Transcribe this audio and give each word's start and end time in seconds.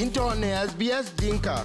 into 0.00 0.34
ne 0.34 0.48
SBS 0.66 1.16
Dinka. 1.16 1.64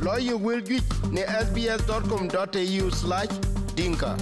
Lawyer 0.00 0.36
will 0.36 0.60
get 0.60 0.84
ne 1.12 1.22
sbs.com.au 1.22 2.90
slash 2.90 3.28
dinka. 3.76 4.16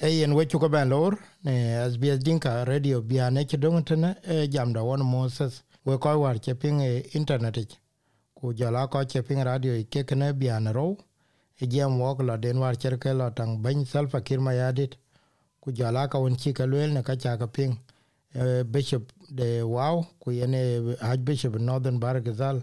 Eyen 0.00 0.32
wechu 0.32 0.58
ko 0.58 0.68
ben 0.68 0.88
lor 0.88 1.18
ne 1.44 1.88
SBS 1.90 2.18
Dinka 2.18 2.64
radio 2.64 3.00
Bia 3.00 3.30
chidong 3.44 3.84
tene 3.84 4.16
e 4.22 4.48
jam 4.48 4.72
da 4.72 4.82
won 4.82 5.02
Moses 5.04 5.62
we 5.84 5.98
ko 5.98 6.18
war 6.18 6.38
che 6.38 6.54
ping 6.54 6.80
e 6.80 7.02
internet 7.14 7.56
ich. 7.56 7.78
ku 8.42 8.52
jala 8.52 8.88
ko 8.88 9.04
che 9.04 9.22
ping 9.22 9.42
radio 9.44 9.72
ke 9.90 10.04
kene 10.04 10.32
biane 10.34 10.72
ro 10.72 10.96
e 11.60 11.66
jam 11.66 12.00
wok 12.00 12.22
la 12.22 12.36
den 12.36 12.58
war 12.58 12.74
cher 12.74 12.98
ke 12.98 13.12
la 13.14 13.30
tang 13.30 13.62
ben 13.62 13.84
salfa 13.84 14.20
kirma 14.20 14.52
yadit 14.52 14.96
ku 15.60 15.70
jala 15.72 16.08
ka 16.08 16.18
won 16.18 16.34
chi 16.36 16.52
ka 16.52 16.64
lwel 16.66 16.90
ne 16.92 17.02
ka 17.02 17.14
cha 17.14 17.36
ka 17.36 17.46
ping 17.46 17.78
eh, 18.34 18.62
bishop 18.64 19.12
de 19.34 19.62
wow 19.62 20.04
ku 20.20 20.30
yene 20.30 20.60
archbishop 21.00 21.54
northern 21.56 21.98
bargazal 21.98 22.60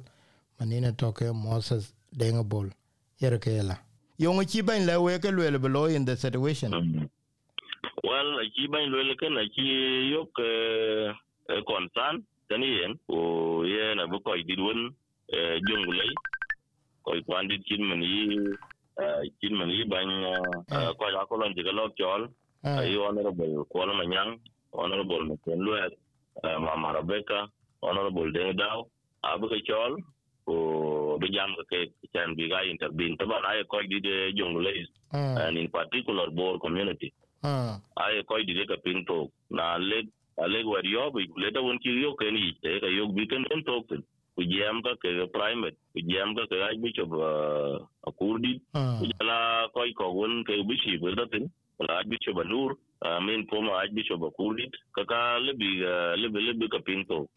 manine 0.59 0.91
toke 0.97 1.25
moses 1.33 1.93
dengebol 2.13 2.69
yerkela 3.21 3.75
yongo 4.19 4.43
ci 4.43 4.61
ban 4.61 4.85
la 4.85 4.99
we 4.99 5.13
in 5.95 6.05
the 6.05 6.15
situation? 6.15 6.71
Mm. 6.71 7.09
Well 8.03 8.29
ci 8.55 8.67
ban 8.67 8.89
lwele 8.91 9.15
ke 9.15 9.29
na 9.29 9.41
ci 9.55 9.63
yok 10.11 10.29
eh, 10.39 11.09
eh, 11.49 11.61
concern 11.65 12.23
tani 12.49 12.67
yen 12.67 12.99
o 13.09 13.63
ye 13.63 13.95
na 13.95 14.05
bu 14.07 14.19
ko 14.19 14.35
didwon 14.37 14.93
jongulay 15.67 16.11
ko 17.03 17.11
pandit 17.27 17.63
kin 17.65 17.81
man 17.83 18.01
yi 18.03 18.37
kin 19.41 19.55
man 19.57 19.69
yi 19.69 19.85
ban 19.87 20.09
ko 20.99 21.05
ya 21.09 21.25
ko 21.25 21.35
lon 21.37 21.53
de 21.55 21.63
honorable 22.99 23.65
ko 23.71 23.85
manyang 23.87 24.37
honorable 24.73 25.37
ko 25.43 25.51
lwele 25.55 25.95
mama 26.43 26.93
rebecca 26.99 27.47
honorable 27.81 28.31
de 28.31 28.53
daw 28.53 28.85
abu 29.23 29.47
ko 29.47 29.55
jol 29.67 29.93
o 30.47 31.17
be 31.19 31.27
jam 31.31 31.51
ke 31.69 31.91
chan 32.13 32.35
bi 32.35 32.47
ga 32.49 32.63
intervene 32.63 33.17
taban 33.17 33.43
ay 33.45 33.63
koy 33.67 33.85
dit 33.87 34.05
jongulay 34.37 34.85
ah, 35.13 35.47
and 35.47 35.57
in 35.57 35.67
particular 35.69 36.29
board 36.31 36.61
community. 36.61 37.13
Ah, 37.43 37.79
ay 37.97 38.23
koy 38.27 38.43
di 38.47 38.55
ka 38.65 38.75
pin 38.83 39.05
to 39.05 39.29
na 39.49 39.77
le 39.77 40.01
ale 40.39 40.63
war 40.65 40.83
yo 40.85 41.11
bi 41.11 41.27
le 41.37 41.51
da 41.51 41.61
won 41.61 41.77
ki 41.79 41.89
yo 42.01 42.15
ken 42.15 42.35
yi 42.35 42.51
te 42.63 42.79
ka 42.79 42.87
yo 42.87 43.07
bi 43.07 43.27
ken 43.27 43.45
en 43.51 43.63
to 43.63 43.83
ku 44.35 44.41
jam 44.47 44.81
ka 44.81 44.95
ke 45.03 45.09
primate. 45.35 45.75
Ku 45.93 45.99
jam 46.07 46.33
ka 46.35 46.47
ke 46.47 46.55
ay 46.63 46.77
bi 46.79 46.91
chob 46.95 47.11
a 48.07 48.09
kurdi. 48.19 48.59
Ah, 48.73 48.97
ku 48.99 49.05
jala 49.11 49.67
koy 49.75 49.91
ko 49.93 50.11
won 50.19 50.43
ke 50.47 50.55
bi 50.67 50.75
shi 50.83 50.97
bi 50.97 51.13
da 51.15 51.25
tin. 51.31 51.45
La 51.79 52.01
bi 52.09 52.17
chob 52.23 52.39
nur 52.47 52.75
I 53.01 53.19
mean 53.23 53.47
former 53.47 53.71
Archbishop 53.71 54.21
of 54.21 54.33
Kudit 54.37 54.75
kaka 54.93 55.39
lebi 55.39 55.87
ah, 55.87 56.15
lebi 56.19 56.51
lebi 56.51 56.67
ka. 56.67 56.79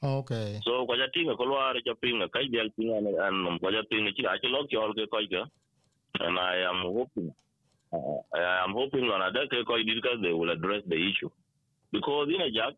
Oh, 0.02 0.18
okay. 0.18 0.58
So 0.64 0.84
kwa 0.86 0.96
jati 0.96 1.24
ka 1.24 1.36
kolwar 1.36 1.78
ja 1.86 1.94
ping 1.94 2.18
ka 2.18 2.26
kai 2.34 2.48
bel 2.50 2.70
ping 2.76 2.90
an 2.90 3.06
an 3.06 3.58
kwa 3.60 3.70
jati 3.70 4.02
ni 4.02 4.12
chi 4.12 4.26
achi 4.26 4.48
lok 4.48 4.66
yol 4.72 4.92
ke 4.94 5.06
koi 5.08 5.26
ka. 5.30 5.46
And 6.18 6.38
I 6.38 6.66
am 6.66 6.82
hoping 6.82 7.32
I 7.92 8.64
am 8.64 8.74
hoping 8.74 9.04
on 9.04 9.22
other 9.22 9.46
ke 9.46 9.64
koi 9.64 9.84
did 9.84 10.02
ka 10.02 10.18
they 10.20 10.32
will 10.32 10.50
address 10.50 10.82
the 10.88 10.96
issue. 10.96 11.30
Because 11.92 12.28
in 12.34 12.42
a 12.42 12.50
jack 12.50 12.74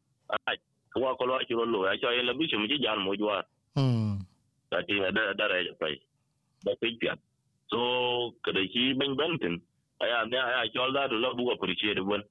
I 0.46 0.56
kwa 0.92 1.16
kolwar 1.16 1.40
chi 1.48 1.54
lo 1.54 1.86
ya 1.88 1.96
cha 1.96 2.12
yela 2.12 2.36
bi 2.36 2.44
chi 2.52 2.84
jan 2.84 3.00
mo 3.00 3.16
jwa. 3.16 3.42
Kati 3.74 4.92
hmm. 4.92 5.08
da 5.14 5.32
da 5.32 5.46
ra 5.48 5.64
ja 5.64 5.72
pai. 5.80 5.96
Da 6.62 6.72
pia. 6.76 7.16
So 7.70 8.34
kada 8.44 8.60
chi 8.68 8.92
ben 8.92 9.16
bentin. 9.16 9.62
ayah, 10.02 10.26
ne 10.28 10.36
ayah, 10.36 10.68
chol 10.74 10.92
da 10.92 11.08
lo 11.08 11.34
bu 11.34 11.50
appreciate 11.50 12.04
one. 12.04 12.22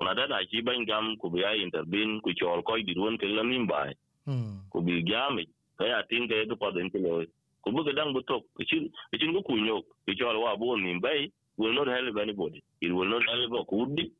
Ona 0.00 0.14
da 0.14 0.26
da 0.26 0.38
shi 0.50 0.62
ban 0.62 0.84
gam 0.84 1.16
ku 1.16 1.30
bi 1.30 1.40
ya 1.40 1.54
intervene 1.54 2.20
ku 2.20 2.30
chol 2.34 2.62
koy 2.62 2.82
dir 2.82 2.98
won 2.98 3.16
ke 3.18 3.26
la 3.26 3.42
nim 3.42 3.66
bai 3.66 3.94
hmm. 4.26 4.68
Ku 4.70 4.80
bi 4.82 5.02
gyami 5.02 5.44
ka 5.78 5.84
ya 5.86 6.02
tin 6.08 6.28
ka 6.28 6.34
ga 6.48 6.56
paden 6.56 6.90
ti 6.90 6.98
lo 6.98 7.22
ku 7.62 7.70
bu 7.72 7.84
ga 7.84 7.92
dang 7.92 8.12
bu 8.12 8.20
tok 8.22 8.42
chin 8.68 8.90
chin 9.18 9.32
ku 9.34 9.42
kunyo 9.42 9.82
ki 10.06 10.12
chol 10.18 10.36
wa 10.42 10.56
bu 10.56 10.76
ni 10.78 10.98
bay 11.00 11.30
will 11.56 11.72
not 11.72 11.86
help 11.86 12.16
anybody. 12.18 12.58
It 12.80 12.90
will 12.90 13.06
not 13.06 13.22
help 13.30 13.52
a 13.60 13.64
kurdi 13.70 14.10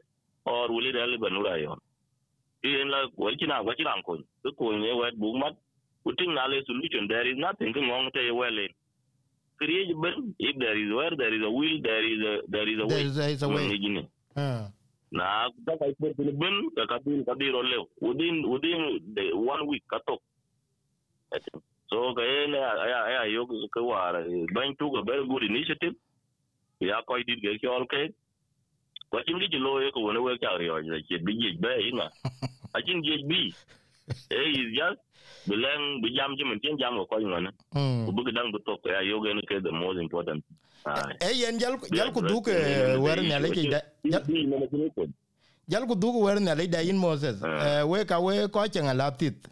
or 0.46 0.68
will 0.70 0.86
it 0.86 0.94
help 0.94 1.20
anura 1.26 1.58
yon 1.58 1.78
in 2.62 2.88
la 2.90 3.08
ko 3.16 3.30
china 3.38 3.62
ko 3.64 3.74
china 3.74 3.98
ko 4.06 4.18
ku 4.42 4.50
ko 4.58 4.70
ne 4.78 4.92
wa 4.92 5.10
bu 5.18 5.36
mat 5.38 5.54
ku 6.04 6.12
tin 6.14 6.34
na 6.34 6.46
le 6.46 6.62
solution. 6.64 7.08
There 7.08 7.26
is 7.26 7.36
nothing 7.36 7.72
to 7.74 7.80
ngong 7.80 8.12
te 8.14 8.30
well 8.30 8.58
in 8.58 8.70
create 9.58 9.90
ben 10.02 10.34
if 10.38 10.56
there 10.58 10.78
is 10.78 10.92
where 10.94 11.14
there 11.16 11.34
is 11.34 11.42
a 11.42 11.50
will 11.50 11.76
there 11.82 12.04
is 12.04 12.20
a 12.22 12.34
there 12.48 12.68
is 12.68 12.78
a 12.78 12.86
way 12.86 13.08
there 13.08 13.30
is, 13.30 13.42
a 13.42 13.48
way 13.48 14.70
na 15.14 15.46
da 15.66 15.78
ka 15.78 15.86
ko 15.94 16.10
ben 16.42 16.56
ka 16.76 16.84
ka 16.90 16.98
bin 17.06 17.22
ka 17.24 17.34
biro 17.38 17.62
le 17.62 17.78
within 18.02 18.42
within 18.50 18.82
the 19.14 19.30
one 19.32 19.62
week 19.70 19.86
ka 19.86 19.98
tok 20.06 20.18
so 21.90 22.14
ka 22.18 22.22
ene 22.22 22.58
aya 22.58 22.98
aya 23.08 23.20
yo 23.30 23.46
ka 23.46 23.80
war 23.80 24.14
ban 24.54 24.74
tu 24.78 24.90
ga 24.90 25.02
very 25.06 25.22
good 25.26 25.42
initiative. 25.46 25.94
Ya 26.80 26.98
ko 27.06 27.16
dit 27.22 27.38
ga 27.40 27.54
kyol 27.62 27.86
ke 27.86 28.10
ko 29.10 29.22
tin 29.22 29.38
gi 29.38 29.58
lo 29.62 29.78
ye 29.78 29.90
ko 29.94 30.02
wona 30.02 30.18
we 30.20 30.34
ka 30.42 30.58
ri 30.58 30.66
o 30.68 30.78
ya 30.82 30.98
ke 31.06 31.22
bi 31.22 31.32
ji 31.38 31.54
be 31.62 31.70
ina 31.88 32.10
a 32.74 32.78
tin 32.82 32.98
bi 33.30 33.54
e 34.34 34.38
is 34.58 34.68
just 34.74 34.98
bilang 35.46 36.02
bi 36.02 36.10
jam 36.16 36.34
ji 36.36 36.42
mun 36.44 36.58
tin 36.60 36.76
jam 36.76 36.98
ko 37.06 37.16
ngona 37.22 37.50
bu 38.10 38.20
dang 38.34 38.50
bu 38.50 38.58
ya 38.90 39.00
yo 39.06 39.20
ga 39.22 39.34
ne 39.34 39.42
ke 39.46 39.62
the 39.62 39.70
most 39.70 39.98
important 40.02 40.42
e 41.20 41.32
yen 41.40 41.58
jal 41.58 41.78
jal 41.92 42.12
ku 42.12 42.20
duke 42.20 42.52
wer 43.00 43.16
ne 43.22 43.38
le 43.40 43.48
da 43.70 43.80
jal- 44.04 44.24
bi 44.26 44.44
ne 44.46 44.56
ne 45.68 45.86
ku 45.86 45.94
duke 45.94 46.18
wer 46.20 46.40
ne 46.40 46.54
le 46.54 46.66
da 46.68 46.80
in 46.80 46.96
moses. 46.96 47.40
Ah. 47.42 47.80
eh 47.80 47.82
we 47.84 48.04
ka 48.04 48.18
we 48.20 48.48
ko 48.48 48.66
chen 48.68 48.86
ala 48.86 49.10
tit. 49.12 49.48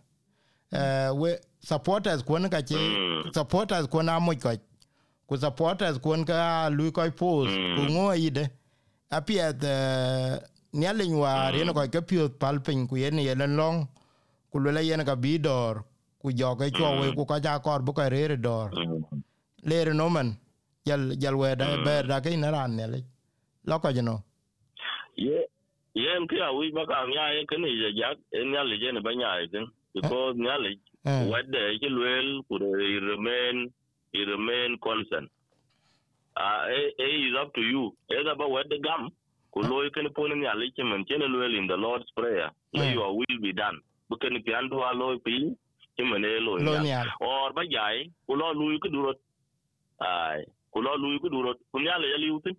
Eh 0.72 1.10
we 1.10 1.36
supporters 1.60 2.22
ko 2.22 2.34
ka 2.50 2.60
che 2.62 2.76
Mm. 2.76 3.32
supporters 3.32 3.86
ko 3.86 4.02
na 4.02 4.20
mo 4.20 4.32
ko 4.34 4.52
ku 5.26 5.36
supporters 5.36 5.98
ko 5.98 6.24
ka 6.24 6.68
lu 6.68 6.92
ko 6.92 7.10
post 7.10 7.50
Mm. 7.56 7.76
ku 7.76 7.82
ngo 7.92 8.12
ide. 8.14 8.50
Apia 9.10 9.52
de 9.52 10.38
nyalin 10.74 11.14
war 11.16 11.54
yen 11.56 11.72
ko 11.72 11.80
ke 11.88 12.00
pio 12.06 12.28
palpin 12.28 12.86
ku 12.88 12.96
yen 12.96 13.18
yen 13.18 13.56
long 13.56 13.88
ku 14.50 14.58
le 14.60 14.80
yen 14.84 15.04
ka 15.04 15.16
bidor 15.16 15.84
ku 16.20 16.30
joge 16.32 16.70
cho 16.76 17.00
we 17.00 17.14
ku 17.16 17.24
ka 17.24 17.40
ja 17.40 17.58
kor 17.58 17.80
bu 17.80 17.92
ka 17.92 18.08
re 18.08 18.36
dor. 18.36 18.70
Lere 19.64 19.94
no 19.94 20.08
man 20.10 20.36
jal 20.86 21.14
jal 21.18 21.36
we 21.38 21.54
da 21.54 21.76
ber 21.84 22.02
da 22.06 22.20
ke 22.20 22.36
na 22.36 22.50
ran 22.50 22.76
ne 22.76 22.86
le. 22.86 23.00
Lo 23.66 23.78
ko 23.78 23.88
jeno 23.92 24.22
ye 25.16 25.46
yen 25.94 26.26
ki 26.28 26.40
awi 26.40 26.72
ba 26.72 26.86
ka 26.86 27.06
nya 27.06 27.30
ye 27.34 27.46
kene 27.46 27.68
je 27.80 27.88
jak 28.00 28.18
en 28.32 28.52
ya 28.52 28.62
le 28.64 28.76
je 28.78 28.92
ne 28.92 29.00
ba 29.00 29.10
nya 29.14 29.40
ye 29.40 29.46
tin 29.52 29.66
because 29.94 30.36
nya 30.36 30.56
le 30.58 30.70
eh. 31.06 31.26
Wede 31.30 31.78
ke 31.80 31.88
luel 31.90 32.42
ku 32.48 32.56
i 32.58 32.98
remain 33.10 33.70
i 34.14 34.20
remain 34.26 34.78
concern 34.78 35.28
ah 36.36 36.66
e 36.68 36.80
e 36.98 37.06
is 37.28 37.34
up 37.40 37.52
to 37.54 37.60
you. 37.60 37.94
Either 38.10 38.34
ba 38.34 38.46
wede 38.48 38.76
gam 38.82 39.10
ku 39.52 39.60
lo 39.62 39.86
kene 39.94 40.10
pone 40.16 40.34
nya 40.34 40.54
le 40.58 40.70
ke 40.74 40.82
man 40.82 41.04
kene 41.04 41.26
luel 41.30 41.54
in 41.58 41.66
the 41.66 41.76
lord's 41.76 42.10
prayer. 42.16 42.50
Let 42.74 42.88
Mm. 42.88 42.94
your 42.94 43.10
will 43.18 43.38
be 43.40 43.52
done. 43.52 43.78
Bu 44.08 44.16
kene 44.16 44.42
pi 44.44 44.52
andu 44.58 44.80
a 44.82 44.90
lo 44.94 45.18
pi 45.18 45.54
ke 45.96 46.02
man 46.10 46.24
e 46.24 46.40
lo 46.40 46.56
lo 46.56 46.72
nya. 46.72 46.82
nyal 46.82 47.08
or 47.20 47.52
ba 47.52 47.62
jai 47.70 48.10
ku 48.26 48.34
lo 48.34 48.50
lu 48.52 48.78
ku 48.80 48.88
durot. 48.88 49.18
Ai 50.00 50.42
ku 50.72 50.78
lo 50.84 50.96
lu 51.02 51.18
ku 51.22 51.28
durot 51.28 51.58
ku 51.72 51.78
nya 51.80 51.98
le 52.02 52.06
ya 52.12 52.18
liu 52.24 52.40
tin 52.44 52.56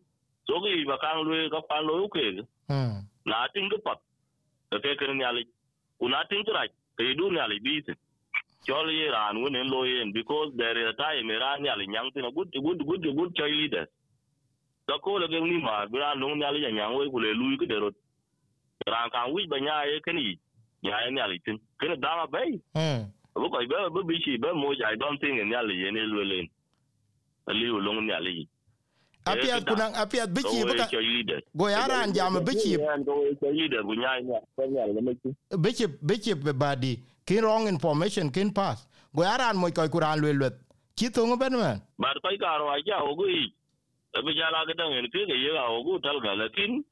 so 0.48 0.62
ki 0.64 0.86
ba 0.86 0.98
kang 1.04 1.24
lu 1.26 1.50
ka 1.50 1.60
pan 1.70 1.84
lo 1.88 2.08
ke 2.14 2.24
mm 2.70 2.94
na 3.26 3.48
tin 3.54 3.70
ga 3.72 3.78
pat 3.86 4.00
ka 4.72 4.78
ke 4.84 4.96
kan 5.00 5.18
nyali 5.18 5.44
una 6.00 6.24
tin 6.30 6.44
ga 6.48 6.66
ke 6.98 7.14
du 7.18 7.32
nyali 7.32 7.60
bi 7.66 7.82
tin 7.86 7.96
chol 8.68 8.88
ye 8.92 9.10
ran 9.16 9.42
won 9.42 9.56
en 9.56 9.68
lo 9.74 9.84
yen 9.84 10.12
because 10.14 10.50
there 10.60 10.78
is 10.78 10.88
a 10.92 10.94
time 11.02 11.30
ran 11.44 11.62
nyali 11.64 11.88
nyang 11.88 12.12
tin 12.14 12.30
good 12.36 12.50
good 12.66 12.80
good 12.88 13.04
good 13.18 13.32
choy 13.38 13.52
leader 13.60 13.86
ka 14.88 14.96
ko 15.04 15.18
le 15.22 15.28
ni 15.28 15.58
ma 15.68 15.86
bra 15.92 16.14
no 16.16 16.36
nyali 16.36 16.64
ya 16.64 16.72
nyang 16.72 16.96
we 16.98 17.10
kule 17.14 17.30
lu 17.40 17.58
ke 17.58 17.66
derot 17.72 17.96
ran 18.94 19.10
kan 19.14 19.32
wi 19.34 19.48
ba 19.48 19.58
nya 19.66 19.84
ye 19.92 20.00
kan 20.06 20.18
yi 20.18 20.40
nya 20.84 21.00
ye 21.06 21.12
nyali 21.16 21.40
tin. 21.46 21.58
Ken 21.80 22.00
da 22.00 22.16
ma 22.20 22.26
bay 22.28 22.52
mm 22.76 23.02
bu 23.36 23.50
ko 23.50 23.58
be 23.72 23.78
bu 23.96 24.04
bi 24.10 24.20
shi 24.24 24.38
be 24.38 24.50
mo 24.54 24.74
ja 24.80 24.92
i 24.94 24.96
don't 24.96 25.20
think 25.22 25.40
nyali 25.52 25.74
ye 25.84 25.92
ne 25.92 26.02
lu 26.14 26.24
len 26.32 26.48
aliyu 27.48 27.80
long 27.80 28.02
ni 28.06 28.14
ali 28.14 28.48
apiat 29.26 29.64
kunang 29.66 29.94
apiat 29.96 30.30
biki 30.30 30.66
baka 30.66 30.86
go 31.56 31.70
yaran 31.70 32.14
jam 32.14 32.34
biki 32.46 32.78
biki 35.58 35.86
biki 36.02 36.34
badi. 36.54 37.00
Kin 37.26 37.44
wrong 37.44 37.68
information 37.68 38.30
kin 38.30 38.52
pass 38.52 38.88
go 39.16 39.24
yaran 39.24 39.56
moy 39.56 39.72
koy 39.72 39.88
kuran 39.88 40.20
lwe 40.20 40.34
lwe 40.34 40.50
ki 40.96 41.08
to 41.10 41.22
gitu 41.24 41.28
ngoben 41.28 41.56
man 41.58 41.80
bar 41.98 42.20
koy 42.22 42.38
karo 42.38 42.68
aja 42.70 43.00
ogu 43.00 43.26
i 43.32 43.48
be 44.26 44.32
jala 44.36 44.66
ga 44.68 44.74
dan 44.76 44.92
en 44.92 45.08
ke 45.08 45.20
ye 45.44 45.50
ga 45.56 45.72
ogu 45.72 46.00
tal 46.04 46.20
ga 46.20 46.36
lakin 46.36 46.84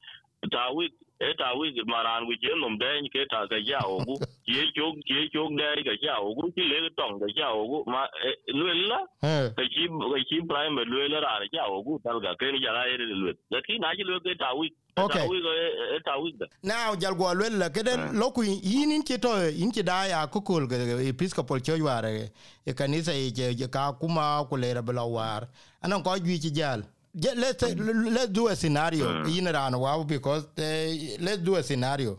tawik 0.50 0.92
eta 1.30 1.54
wigi 1.58 1.82
maran 1.86 2.26
wi 2.28 2.36
chen 2.42 2.58
nom 2.60 2.78
den 2.78 3.08
ke 3.14 3.26
ta 3.30 3.46
ka 3.50 3.58
ja 3.68 3.80
ogu. 3.86 4.18
Ye 4.52 4.62
chok 4.76 4.96
ye 5.06 5.28
chok 5.32 5.50
de 5.58 5.82
ka 5.88 5.94
ja 6.02 6.18
ogu. 6.20 6.50
Ti 6.54 6.62
le 6.70 6.90
tong 6.98 7.20
ka 7.22 7.28
ja 7.36 7.52
ogu. 7.54 7.82
Ma 7.86 8.04
e, 8.28 8.30
luella 8.52 9.00
ka 9.22 9.64
chi 9.74 9.88
ka 9.88 10.18
chi 10.28 10.38
prime 10.50 10.84
luella 10.84 11.20
ra 11.20 11.34
ja 11.52 11.66
ogu. 11.70 12.00
Dal 12.04 12.20
ga 12.20 12.34
ke 12.40 12.52
ja 12.60 12.72
ra 12.72 12.86
ere 12.86 13.06
luet 13.06 13.38
da 13.50 13.60
ti 13.66 13.78
na 13.78 13.94
ji 13.96 14.04
luet 14.04 14.26
ta 14.38 14.54
wi 14.54 14.70
Okay. 14.94 15.24
E, 15.24 15.96
eta 15.96 16.16
wiga. 16.20 16.46
Now 16.62 16.94
jalgo 16.94 17.34
luella 17.34 17.70
keden 17.70 18.12
loku 18.12 18.42
yinin 18.44 19.02
ti 19.02 19.16
to 19.18 19.48
in 19.48 19.72
ti 19.72 19.82
da 19.82 20.04
ya 20.04 20.26
kukul 20.26 20.68
episcopal 21.08 21.60
church 21.60 21.80
ware 21.80 22.10
e, 22.10 22.30
e 22.66 22.74
kanisa 22.74 23.12
e 23.14 23.32
ka 23.70 23.92
kuma 23.92 24.44
kulera 24.50 24.82
belawar 24.82 25.48
anan 25.82 26.02
ko 26.02 26.14
gi 26.18 26.38
ti 26.38 26.50
jal. 26.50 26.82
Yeah, 27.14 27.32
let's 27.36 27.62
say, 27.62 27.74
let's 27.74 28.28
do 28.28 28.48
a 28.48 28.56
scenario 28.56 29.04
mm. 29.24 29.38
in 29.38 29.48
around 29.48 29.78
wow 29.78 30.02
because 30.02 30.46
they, 30.54 31.16
let's 31.20 31.38
do 31.38 31.56
a 31.56 31.62
scenario. 31.62 32.18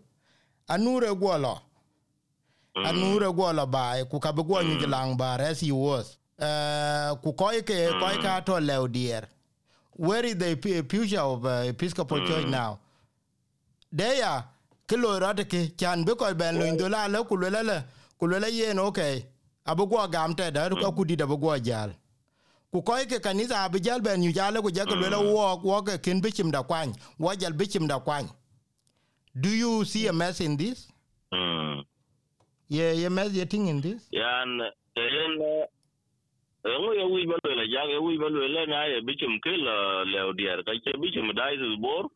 Anure 0.69 1.15
gwala. 1.15 1.59
Mm. 2.77 2.85
Anure 2.85 3.33
gwala 3.33 3.65
bai 3.69 4.03
ku 4.05 4.19
mm. 4.19 4.87
lang 4.89 5.17
bar 5.17 5.41
as 5.41 5.59
he 5.61 5.71
was. 5.71 6.17
Uh, 6.39 7.15
ku 7.23 7.33
mm. 7.33 7.37
koi 7.37 8.41
to 8.41 8.59
leo 8.59 8.87
dear. 8.87 9.23
Where 9.95 10.25
is 10.25 10.35
the 10.37 10.55
future 10.87 11.19
of 11.19 11.43
uh, 11.45 11.63
Episcopal 11.67 12.19
mm. 12.19 12.27
Church 12.27 12.45
now? 12.45 12.79
They 13.91 14.21
are 14.21 14.45
kilo 14.87 15.19
rate 15.19 15.75
chan 15.77 16.03
be 16.03 16.13
ben 16.37 16.59
lo 16.59 16.65
ndola 16.65 17.09
le 17.11 17.23
ku 17.23 17.35
le 17.35 17.49
le 17.49 17.83
ku 18.19 18.27
le 18.27 18.47
yen 18.51 18.77
okay. 18.79 19.25
Abogwa 19.65 20.07
gamte 20.11 20.51
da 20.51 20.67
hmm. 20.69 20.91
ku 20.95 21.05
di 21.05 21.15
jal. 21.15 21.89
Mm. 21.89 21.95
ku 22.73 22.81
koy 22.81 23.05
ke 23.05 23.21
kanisa 23.21 23.69
bi 23.69 23.79
jal 23.85 24.01
ben 24.01 24.23
yu 24.25 24.31
jale 24.33 24.57
ku 24.65 24.71
jake 24.73 24.95
lwela 24.97 25.21
mm. 25.21 25.29
wo 25.29 25.61
wo 25.63 25.81
ke 25.85 26.01
kin 26.01 26.21
bichim 26.21 26.49
da 26.51 26.63
kwany 26.65 26.91
wo 27.19 27.29
jal 27.35 27.53
bichim 27.53 27.87
da 27.87 27.99
kwany. 27.99 28.29
Do 29.37 29.49
you 29.49 29.85
see 29.85 30.07
a 30.07 30.13
mess 30.13 30.41
in 30.41 30.57
this? 30.57 30.87
Mm. 31.31 31.85
Yeah 32.69 32.91
yeah 32.91 33.09
mess 33.09 33.31
ye 33.31 33.45
thing 33.45 33.67
in 33.67 33.79
this? 33.81 34.01
Yan 34.11 34.57
en 34.97 35.05
en 35.05 35.33
ye 36.97 37.05
wi 37.13 37.29
ba 37.29 37.37
lwela 37.45 37.63
ja 37.69 37.85
ye 37.93 37.97
wi 38.01 38.17
ba 38.17 38.27
lwela 38.33 38.65
na 38.65 38.85
ye 38.85 39.01
bichim 39.05 39.37
ke 39.45 39.53
la 39.53 40.03
le 40.09 40.19
odier. 40.33 40.57
Ka 40.65 40.73
che 40.83 40.97
bichim 40.97 41.29
dai 41.35 41.53
zbor 41.77 42.09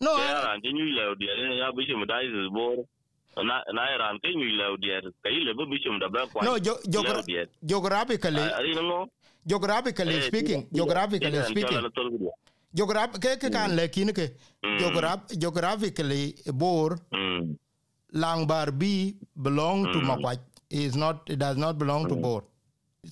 no 0.00 0.16
ya 0.16 0.40
ran 0.40 0.60
ni 0.64 0.92
le 0.96 1.04
odier 1.12 1.36
ya 1.60 1.72
bichim 1.72 2.00
dai 2.08 2.24
zbor 2.32 2.80
na 3.44 3.62
na 3.72 3.82
ya 3.90 4.18
ke 4.22 4.28
nyu 4.34 4.48
le 4.56 4.76
diar 4.80 5.02
ka 5.22 5.28
ile 5.30 5.54
be 5.54 5.64
bichum 5.66 5.98
da 6.00 6.08
ba 6.08 6.26
kwa 6.26 6.44
no 6.44 6.58
jo, 6.58 6.78
jo, 6.88 7.02
geographically 7.64 8.40
ari 8.40 8.74
geographically 9.46 10.20
speaking 10.22 10.66
geographically 10.72 11.42
speaking. 11.44 11.80
geograph 12.74 13.12
ke 13.20 13.36
ke 13.40 13.48
kan 13.52 13.76
le 13.76 13.88
kin 13.88 14.12
ke 14.12 14.26
geograph 14.78 15.22
geographically 15.38 16.34
bor 16.52 16.98
mm. 17.12 17.56
Langbar 18.14 18.70
b 18.78 19.16
belong 19.36 19.92
to 19.92 19.98
makwach 20.00 20.38
is 20.70 20.96
not 20.96 21.28
it 21.28 21.38
does 21.38 21.56
not 21.56 21.76
belong 21.78 22.08
to 22.08 22.14
bor. 22.14 22.44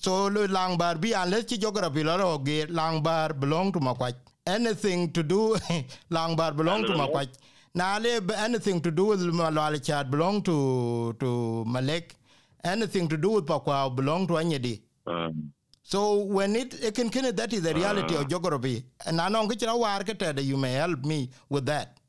So 0.01 0.29
langbar 0.29 0.99
b 0.99 1.13
unless 1.13 1.43
ki 1.45 1.57
geography 1.57 2.03
lo 2.03 2.17
ro 2.17 2.37
ge 2.39 2.65
langbar 2.67 3.39
belong 3.39 3.71
to 3.73 3.79
makwach 3.79 4.15
anything 4.47 5.11
to 5.11 5.21
do 5.21 5.55
langbar 6.11 6.55
belong 6.55 6.83
to 6.85 6.93
makwach 6.93 7.29
b- 7.75 8.33
anything 8.37 8.81
to 8.81 8.91
do 8.91 9.05
with 9.05 9.21
malwal 9.21 9.77
chat 9.85 10.09
belong 10.09 10.41
to 10.41 11.13
to 11.19 11.63
malek 11.65 12.15
anything 12.63 13.07
to 13.07 13.17
do 13.17 13.29
with 13.31 13.45
pakwa 13.45 13.93
belong 13.95 14.27
to 14.27 14.33
anyedi 14.43 14.81
mm 15.07 15.51
so 15.87 15.99
when 16.37 16.55
it, 16.55 16.73
it 16.83 16.95
can 16.95 17.09
kind 17.11 17.27
that 17.27 17.53
is 17.53 17.61
the 17.61 17.71
reality 17.71 18.15
of 18.15 18.27
geography. 18.27 18.83
And 19.05 19.21
I 19.21 19.29
know 19.29 19.47
that 19.47 20.43
you 20.43 20.57
may 20.57 20.71
help 20.71 21.05
me 21.05 21.29
with 21.47 21.67
that. 21.67 21.99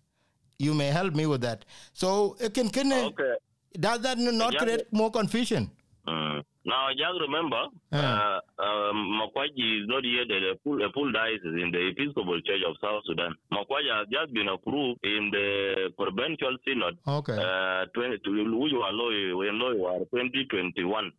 You 0.58 0.72
may 0.72 0.86
help 0.86 1.14
me 1.14 1.26
with 1.26 1.42
that. 1.42 1.66
So 1.92 2.38
it 2.40 2.54
can 2.54 2.70
kind 2.70 2.90
okay 2.90 3.34
does 3.78 4.00
that 4.00 4.16
not 4.16 4.54
Yeah. 4.54 4.60
create 4.60 4.86
more 4.92 5.10
confusion? 5.10 5.70
Mm. 6.06 6.42
Now, 6.64 6.88
just 6.90 7.20
remember, 7.20 7.62
Uh. 7.92 7.96
uh, 7.96 8.40
um, 8.62 8.98
Makwaji 9.20 9.82
is 9.82 9.88
not 9.88 10.02
yet 10.04 10.30
a 10.30 10.54
full, 10.62 10.82
a 10.82 10.90
full 10.92 11.10
diocese 11.12 11.58
in 11.62 11.70
the 11.70 11.88
Episcopal 11.90 12.40
Church 12.42 12.62
of 12.66 12.76
South 12.80 13.02
Sudan. 13.06 13.34
Makwaji 13.52 13.90
has 13.96 14.06
just 14.10 14.32
been 14.34 14.48
approved 14.48 14.98
in 15.04 15.30
the 15.30 15.92
Provincial 15.96 16.56
Synod, 16.64 16.98
Okay. 17.06 17.38
uh, 17.38 17.86
20, 17.94 18.18
which 18.58 18.72
law 18.72 19.98
2021, 20.10 21.12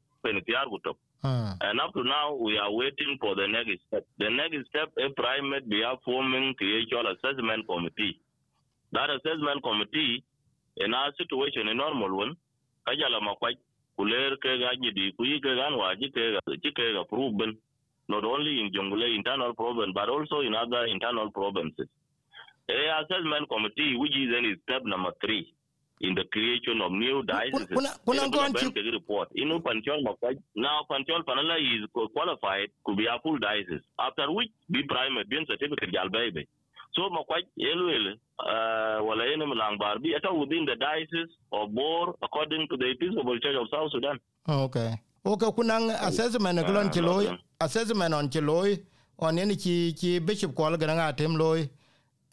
Uh, 1.24 1.56
and 1.62 1.80
up 1.82 1.94
to 1.94 2.04
now, 2.04 2.34
we 2.36 2.58
are 2.58 2.72
waiting 2.72 3.18
for 3.20 3.36
the 3.36 3.48
next 3.48 3.82
step. 3.88 4.06
The 4.20 4.30
next 4.30 4.68
step, 4.70 4.92
a 5.00 5.10
primate, 5.10 5.68
we 5.68 5.84
are 5.84 5.98
forming 6.06 6.54
the 6.60 6.82
actual 6.82 7.08
assessment 7.12 7.66
committee. 7.68 8.20
That 8.92 9.10
assessment 9.10 9.64
committee, 9.64 10.24
in 10.78 10.94
our 10.94 11.12
situation, 11.18 11.68
a 11.70 11.74
normal 11.74 12.16
one, 12.16 12.36
kajala 12.88 13.20
makwaj, 13.22 13.56
kuler 13.98 14.38
ke 14.38 14.58
gaji 14.62 14.92
di 14.94 15.12
kuyi 15.18 15.42
ke 15.42 15.56
gan 15.58 15.74
ke 16.14 16.24
ga 16.38 16.56
ji 16.64 16.72
ke 16.72 16.94
ga 16.94 17.04
proven, 17.04 17.58
not 18.10 18.24
only 18.24 18.60
in 18.62 18.72
Jongle 18.72 19.16
internal 19.16 19.54
problem, 19.54 19.92
but 19.94 20.10
also 20.10 20.42
in 20.42 20.54
other 20.56 20.86
internal 20.86 21.32
provinces. 21.32 21.88
A 22.70 23.02
assessment 23.02 23.48
committee, 23.50 23.96
which 23.98 24.16
is 24.16 24.30
then 24.32 24.46
is 24.46 24.58
step 24.64 24.84
number 24.86 25.12
three 25.22 25.54
in 26.02 26.14
the 26.14 26.24
creation 26.32 26.80
of 26.82 26.92
new 26.92 27.24
dioceses. 27.24 27.68
kuna- 27.74 27.98
kuna 28.06 28.22
Ina 28.22 28.30
gone 28.30 28.52
ben 28.54 28.64
to- 28.66 28.72
ke 28.72 28.92
report. 28.94 29.30
Inu 29.36 29.60
mm. 29.60 29.64
Panchol. 29.64 30.04
Now 30.56 30.86
Panchol 30.90 31.24
Panala 31.26 31.58
is 31.58 31.88
qualified 32.14 32.70
to 32.86 32.96
be 32.96 33.06
a 33.08 33.18
full 33.24 33.40
diocese. 33.40 33.82
After 33.98 34.32
which 34.32 34.52
be 34.70 34.84
primate, 34.84 35.28
be 35.30 35.44
certificate 35.48 35.92
jalbebe. 35.92 36.46
So 36.98 37.04
Makwaj 37.14 37.46
Eluel, 37.62 38.18
uh, 38.42 39.06
wala 39.06 39.24
yene 39.30 39.46
Malang 39.46 39.78
Barbi, 39.78 40.16
ata 40.18 40.34
within 40.34 40.66
the 40.66 40.76
diocese 40.76 41.30
of 41.54 41.70
Bor, 41.76 42.16
according 42.24 42.68
to 42.72 42.78
the 42.78 42.90
Episcopal 42.90 43.38
Church 43.40 43.56
of 43.62 43.68
South 43.70 43.92
Sudan. 43.92 44.18
okay. 44.50 45.00
Okay, 45.26 45.46
kunang 45.52 45.92
assessment 46.08 46.58
uh, 46.60 46.80
on 46.80 46.90
chiloy, 46.90 47.38
assessment 47.62 48.14
on 48.16 48.30
chiloy, 48.30 48.82
on 49.20 49.38
any 49.38 49.56
chi, 49.58 49.94
chi 50.00 50.18
bishop 50.20 50.56
call 50.56 50.76
gana 50.78 50.94
atem 51.14 51.38
loy. 51.38 51.70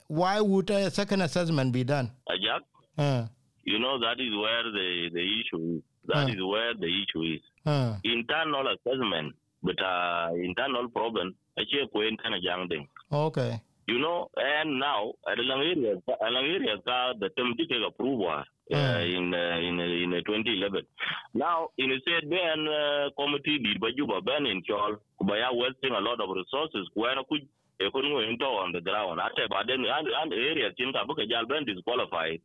Why 0.09 0.41
would 0.41 0.71
a 0.71 0.91
second 0.91 1.21
assessment 1.23 1.73
be 1.73 1.85
done? 1.85 2.11
Ajak, 2.29 2.61
Uh, 2.97 3.27
you 3.65 3.79
know 3.79 3.99
that 3.99 4.19
is 4.21 4.33
where 4.33 4.63
the, 4.73 5.11
the 5.13 5.41
issue 5.41 5.77
is. 5.77 5.83
That 6.07 6.25
Hmm. 6.29 6.31
is 6.39 6.43
where 6.43 6.75
the 6.75 6.87
issue 6.87 7.23
is. 7.35 7.41
uh, 7.67 7.97
Internal 8.05 8.65
assessment, 8.69 9.35
but 9.63 9.77
uh, 9.83 10.29
internal 10.37 10.89
problem, 10.89 11.35
actually, 11.59 12.09
internal 12.09 12.41
young 12.43 12.69
thing. 12.69 12.89
okay. 13.13 13.61
You 13.87 13.99
know, 13.99 14.31
and 14.37 14.79
now 14.81 15.13
at 15.31 15.39
along 15.39 15.61
area, 15.61 16.01
along 16.27 16.45
area, 16.47 16.77
the 17.21 17.29
term 17.37 17.55
take 17.59 17.69
approval 17.87 18.29
uh, 18.31 18.45
Mm. 18.73 19.05
in 19.17 19.35
uh, 19.35 19.59
in 19.61 19.77
uh, 19.79 19.85
in 19.85 20.15
uh, 20.15 20.25
2011. 20.25 20.87
Now, 21.35 21.69
in 21.77 21.93
a 21.93 21.99
said 22.01 22.31
Ben 22.31 22.65
uh, 22.67 23.11
committee 23.13 23.59
did 23.61 23.79
by 23.79 23.91
Juba 23.95 24.23
Ben 24.23 24.47
in 24.47 24.63
Chol, 24.65 24.97
Kubaya 25.21 25.53
wasting 25.53 25.93
a 25.93 26.01
lot 26.01 26.19
of 26.19 26.31
resources. 26.35 26.89
When 26.95 27.13
could 27.29 27.45
they 27.79 27.91
couldn't 27.93 28.11
go 28.11 28.21
into 28.21 28.45
on 28.47 28.73
the 28.73 28.81
ground. 28.81 29.21
After 29.21 29.45
but 29.51 29.67
then 29.69 29.85
and, 29.85 30.09
and 30.09 30.33
area 30.33 30.73
Chinka 30.81 31.05
Buka 31.05 31.29
Jal 31.29 31.45
Ben 31.45 31.67
disqualified. 31.67 32.41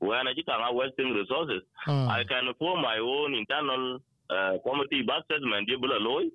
When 0.00 0.26
I 0.26 0.34
are 0.50 0.74
wasting 0.74 1.14
resources, 1.14 1.62
Uh, 1.86 2.06
I 2.10 2.24
can 2.26 2.50
form 2.58 2.82
my 2.82 2.98
own 2.98 3.34
internal 3.34 4.00
uh, 4.30 4.58
committee 4.66 5.06
assessment. 5.06 5.68
You 5.68 5.78
will 5.78 5.94
allow 5.96 6.26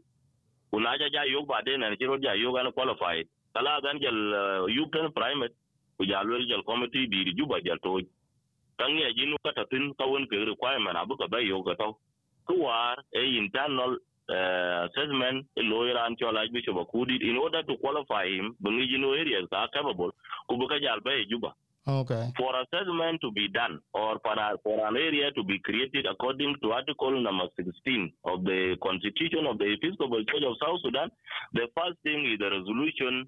unaja 0.72 1.08
ja 1.12 1.24
yok 1.24 1.48
ba 1.48 1.62
den 1.66 1.84
and 1.84 1.98
chiro 2.00 2.18
ja 2.22 2.32
yok 2.34 2.58
an 2.60 2.72
qualified 2.72 3.28
kala 3.58 3.82
gan 3.82 3.98
jal 4.00 4.20
uh, 4.42 4.66
you 4.70 4.86
can 4.94 5.10
primate 5.18 5.56
ku 5.98 6.06
jal 6.06 6.30
wel 6.34 6.46
jal 6.50 6.62
committee 6.70 7.08
di 7.10 7.34
juba 7.34 7.58
jal 7.66 7.80
to 7.86 7.98
kan 8.80 8.94
ya 9.04 9.10
jinu 9.18 9.38
kata 9.46 9.66
tin 9.72 9.90
ka 9.98 10.06
won 10.06 10.30
ke 10.30 10.38
requirement 10.54 10.98
abu 11.02 11.18
ka 11.18 11.26
ba 11.34 11.42
yok 11.42 11.66
ka 11.70 11.74
to 11.82 11.90
ku 12.48 12.54
war 12.62 12.96
a 13.22 13.22
internal 13.42 13.98
uh, 14.30 14.86
assessment 14.88 15.46
a 15.58 15.64
lawyer 15.72 15.98
and 16.06 16.18
chola 16.22 16.46
bishop 16.54 16.78
akudi 16.84 17.18
in 17.30 17.38
order 17.46 17.64
to 17.70 17.74
qualify 17.82 18.26
him 18.30 18.54
bungi 18.62 18.86
jinu 18.94 19.18
areas 19.22 19.50
are 19.52 19.70
capable. 19.74 20.14
Ku 20.48 20.54
bu 20.62 20.70
ka 20.74 20.78
jal 20.86 21.02
ba 21.02 21.18
e 21.18 21.26
juba 21.34 21.52
okay. 21.88 22.32
for 22.38 22.52
assessment 22.62 23.20
to 23.22 23.32
be 23.32 23.48
done 23.48 23.80
or 23.94 24.20
for, 24.22 24.34
a, 24.36 24.58
for 24.64 24.86
an 24.88 24.96
area 24.96 25.32
to 25.32 25.44
be 25.44 25.58
created 25.64 26.06
according 26.06 26.56
to 26.62 26.72
Article 26.72 27.16
number 27.24 27.48
16 27.56 28.12
of 28.26 28.44
the 28.44 28.76
Constitution 28.84 29.48
of 29.48 29.58
the 29.58 29.74
Episcopal 29.80 30.22
Church 30.28 30.44
of 30.46 30.56
South 30.62 30.80
Sudan, 30.84 31.10
the 31.54 31.68
first 31.76 31.98
thing 32.04 32.28
is 32.28 32.38
the 32.40 32.52
resolution 32.52 33.26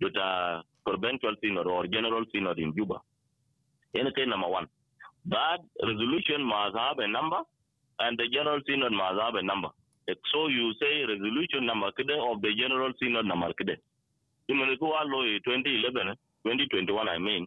that 0.00 0.16
a 0.16 0.62
provincial 0.84 1.34
synod 1.42 1.66
or 1.66 1.86
general 1.86 2.24
synod 2.32 2.58
in 2.58 2.74
Juba. 2.76 3.00
Anything 3.94 4.30
number 4.30 4.48
one. 4.48 4.66
That 5.26 5.58
resolution 5.82 6.42
must 6.42 6.76
have 6.76 6.98
a 6.98 7.08
number 7.08 7.42
and 8.00 8.18
the 8.18 8.28
general 8.32 8.60
synod 8.66 8.92
must 8.92 9.20
have 9.20 9.34
a 9.34 9.42
number. 9.42 9.68
So 10.32 10.48
you 10.48 10.72
say 10.80 11.04
resolution 11.06 11.66
number 11.66 11.88
of 11.88 12.42
the 12.42 12.50
general 12.58 12.92
synod 13.00 13.26
number 13.26 13.52
kide. 13.52 13.76
Law 14.48 15.22
2011, 15.44 16.16
2021 16.42 17.08
I 17.08 17.18
mean, 17.18 17.46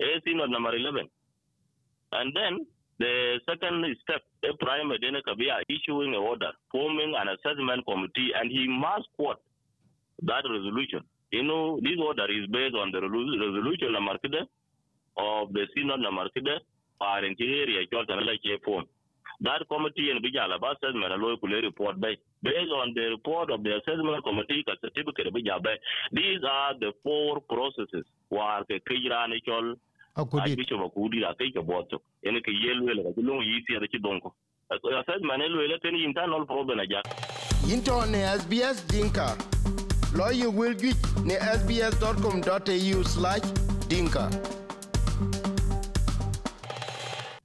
a 0.00 0.20
synod 0.26 0.50
number 0.50 0.74
11. 0.76 1.08
And 2.12 2.36
then 2.36 2.66
the 2.98 3.40
second 3.48 3.84
step, 4.02 4.20
a 4.44 4.56
prime 4.62 4.90
Kabia 4.90 5.62
issuing 5.68 6.14
an 6.14 6.20
order, 6.20 6.50
forming 6.70 7.14
an 7.16 7.28
assessment 7.28 7.86
committee, 7.86 8.30
and 8.38 8.50
he 8.50 8.68
must 8.68 9.08
quote 9.16 9.40
that 10.22 10.44
resolution. 10.48 11.00
You 11.32 11.42
know, 11.42 11.80
this 11.80 11.96
order 11.98 12.30
is 12.30 12.46
based 12.50 12.74
on 12.76 12.92
the 12.92 13.00
relu- 13.00 13.40
resolution 13.40 13.92
number 13.92 14.18
kide 14.22 14.44
of 15.16 15.52
the 15.52 15.66
synod 15.74 16.00
number 16.00 16.28
kide, 16.36 16.60
or 17.00 17.24
in 17.24 17.34
area, 17.40 17.86
form. 18.64 18.84
That 19.40 19.66
committee 19.68 20.10
and 20.10 20.22
Bijala 20.22 20.56
assessment 20.60 21.12
and 21.12 21.22
local 21.22 21.48
report 21.48 21.98
by 22.00 22.14
based 22.42 22.70
on 22.70 22.92
the 22.94 23.08
report 23.16 23.50
of 23.50 23.64
the 23.64 23.76
assessment 23.80 24.22
committee 24.22 24.62
ka 24.62 24.74
certificate 24.80 25.32
Bijabe. 25.34 25.72
These 26.12 26.44
are 26.44 26.74
the 26.78 26.92
four 27.02 27.40
processes. 27.40 28.04
War 28.30 28.62
ke 28.68 28.78
kejra 28.84 29.26
ne 29.28 29.40
chol 29.40 29.74
akudit 30.16 30.52
Archbishop 30.52 30.80
akudi 30.86 31.20
la 31.22 31.32
ke 31.34 31.50
ke 31.50 31.64
boto. 31.64 32.02
Ene 32.22 32.40
ke 32.40 32.52
yelwe 32.52 32.94
le 32.94 33.12
ke 33.12 33.20
lungu 33.24 33.42
yiti 33.42 33.80
da 33.80 33.86
ci 33.88 33.98
donko 33.98 34.32
assessment 34.70 35.38
ne 35.38 35.48
lwe 35.48 35.68
le 35.68 35.78
ken 35.80 35.94
internal 35.96 36.44
problem 36.46 36.78
a 36.80 36.86
jak 36.86 37.04
into 37.72 37.94
ne 38.06 38.20
SBS 38.38 38.86
Dinka 38.88 39.36
lawyer 40.14 40.50
will 40.50 40.74
get 40.74 40.96
ne 41.24 41.36
sbs.com.au 41.36 43.02
slash 43.04 43.46
dinka. 43.88 44.28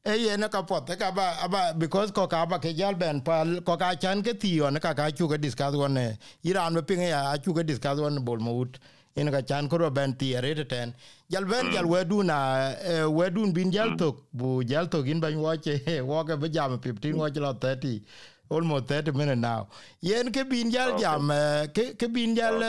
E 0.06 0.16
yene 0.26 0.50
ka 0.50 0.62
pot 0.64 0.88
ka 1.00 1.12
ba 1.12 1.36
aba 1.44 1.74
because 1.78 2.12
ko 2.12 2.28
ka 2.28 2.46
ba 2.46 2.60
ke 2.60 2.76
jal 2.76 2.94
ben 2.96 3.22
pal 3.22 3.62
ko 3.62 3.78
ka 3.78 3.94
chan 3.96 4.24
ke 4.24 4.34
tiyo 4.40 4.72
ne 4.72 4.80
ka 4.80 4.94
ka 4.94 5.10
chu 5.12 5.28
ke 5.28 5.40
discuss 5.40 5.76
one 5.76 6.18
iran 6.44 6.74
me 6.74 6.82
pinge 6.82 7.10
ya 7.10 7.36
chu 7.38 7.54
ke 7.54 7.66
discuss 7.66 8.00
one 8.00 8.20
bol 8.24 8.38
mut 8.38 8.80
in 9.16 9.32
ka 9.32 9.42
chan 9.42 9.68
ko 9.68 9.90
ben 9.90 10.14
ti 10.14 10.36
re 10.36 10.54
ten. 10.64 10.94
Jal 11.30 11.44
ben 11.44 11.72
jal 11.74 11.86
we 11.86 12.04
du 12.06 12.24
na 12.24 12.72
we 13.10 13.30
bin 13.30 13.70
jal 13.72 13.98
tok 13.98 14.24
bu 14.34 14.64
jal 14.64 14.88
tok 14.88 15.08
in 15.08 15.20
ban 15.20 15.36
wo 15.44 15.56
che 15.58 16.02
wo 16.02 16.24
ga 16.24 16.38
be 16.38 16.50
jam 16.50 16.80
15 16.80 17.14
wo 17.16 17.28
lo 17.28 17.54
30 17.54 18.02
almost 18.50 18.88
30 18.88 19.12
minutes 19.12 19.42
now. 19.42 19.68
Yen 20.02 20.32
ke 20.32 20.48
bin 20.50 20.72
jal 20.72 20.98
jam 21.00 21.32
eh, 21.32 21.68
ke 21.74 21.98
ke 21.98 22.08
bin 22.14 22.36
jal 22.36 22.62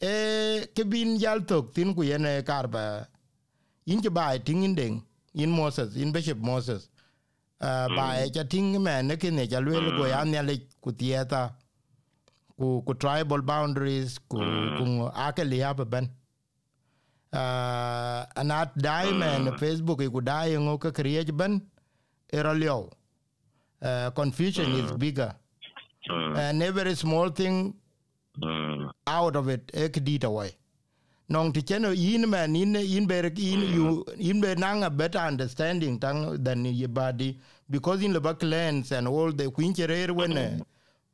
eh 0.00 0.66
ke 0.74 0.84
bin 0.88 1.18
jal 1.18 1.40
tok 1.40 1.74
tin 1.74 1.94
ku 1.94 2.02
yen 2.02 2.26
karba 2.44 3.06
in 3.86 4.00
ke 4.00 4.10
bai 4.12 4.38
tin 4.38 4.62
in 4.64 4.74
ding 4.74 5.02
in 5.34 5.50
Moses 5.50 5.96
in 5.96 6.12
Bishop 6.12 6.38
Moses. 6.38 6.88
Uh, 7.60 7.88
mm. 7.88 7.96
bai 7.96 8.28
cha 8.34 8.42
tin 8.42 8.82
men 8.82 9.06
ne 9.08 9.16
ke 9.16 9.30
ne 9.30 9.46
ja 9.46 9.60
lwel 9.60 9.96
go 9.96 10.06
ya 10.06 10.24
ne 10.24 10.42
le 10.42 10.56
ku 10.82 10.92
tieta 10.92 11.52
ku 12.58 12.82
ku 12.86 12.94
tribal 12.94 13.42
boundaries 13.42 14.18
ku 14.28 14.38
ku 14.78 15.08
ake 15.26 15.44
li 15.44 15.62
ap 15.62 15.80
ben. 15.90 16.08
Uh, 17.34 18.22
anat 18.38 18.70
diamond 18.78 19.58
Facebook 19.58 20.02
ku 20.12 20.20
dai 20.20 20.54
ngo 20.54 20.78
ke 20.78 20.90
kriye 20.94 21.24
ben 21.32 21.60
era 22.32 22.52
lyo 22.54 22.90
uh, 23.84 24.10
confusion 24.10 24.72
is 24.72 24.92
bigger. 24.92 25.34
And 26.10 26.62
every 26.62 26.94
small 26.94 27.28
thing 27.30 27.74
out 29.06 29.36
of 29.36 29.48
it 29.48 29.70
ek 29.72 30.04
dit 30.04 30.24
away 30.24 30.50
nong 31.28 31.52
ti 31.52 31.62
cheno 31.62 31.90
yin 31.96 32.28
man 32.28 32.54
in 32.56 32.76
in 32.76 33.06
ber 33.06 33.26
in 33.26 33.60
you 33.74 34.04
in 34.18 34.40
ber 34.40 34.54
nang 34.56 34.82
a 34.84 34.90
better 34.90 35.18
understanding 35.18 35.98
than 35.98 36.42
than 36.42 36.64
your 36.66 36.88
body. 36.88 37.38
Because 37.70 38.02
in 38.02 38.12
the 38.12 38.20
back 38.20 38.42
lands 38.42 38.92
and 38.92 39.08
all 39.08 39.32
the 39.32 39.44
quincherer 39.50 40.10
when 40.10 40.36
uh, 40.36 40.58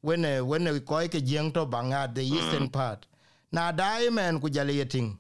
when 0.00 0.24
uh, 0.24 0.38
when 0.44 0.66
uh, 0.66 0.78
ko 0.80 0.96
ke 1.06 1.20
jeng 1.22 1.52
to 1.54 1.64
banga 1.64 2.10
the 2.12 2.24
eastern 2.24 2.68
part. 2.68 3.06
Na 3.52 3.70
dai 3.70 4.08
man 4.08 4.40
ku 4.40 4.48
jale 4.48 4.74
yeting 4.74 5.16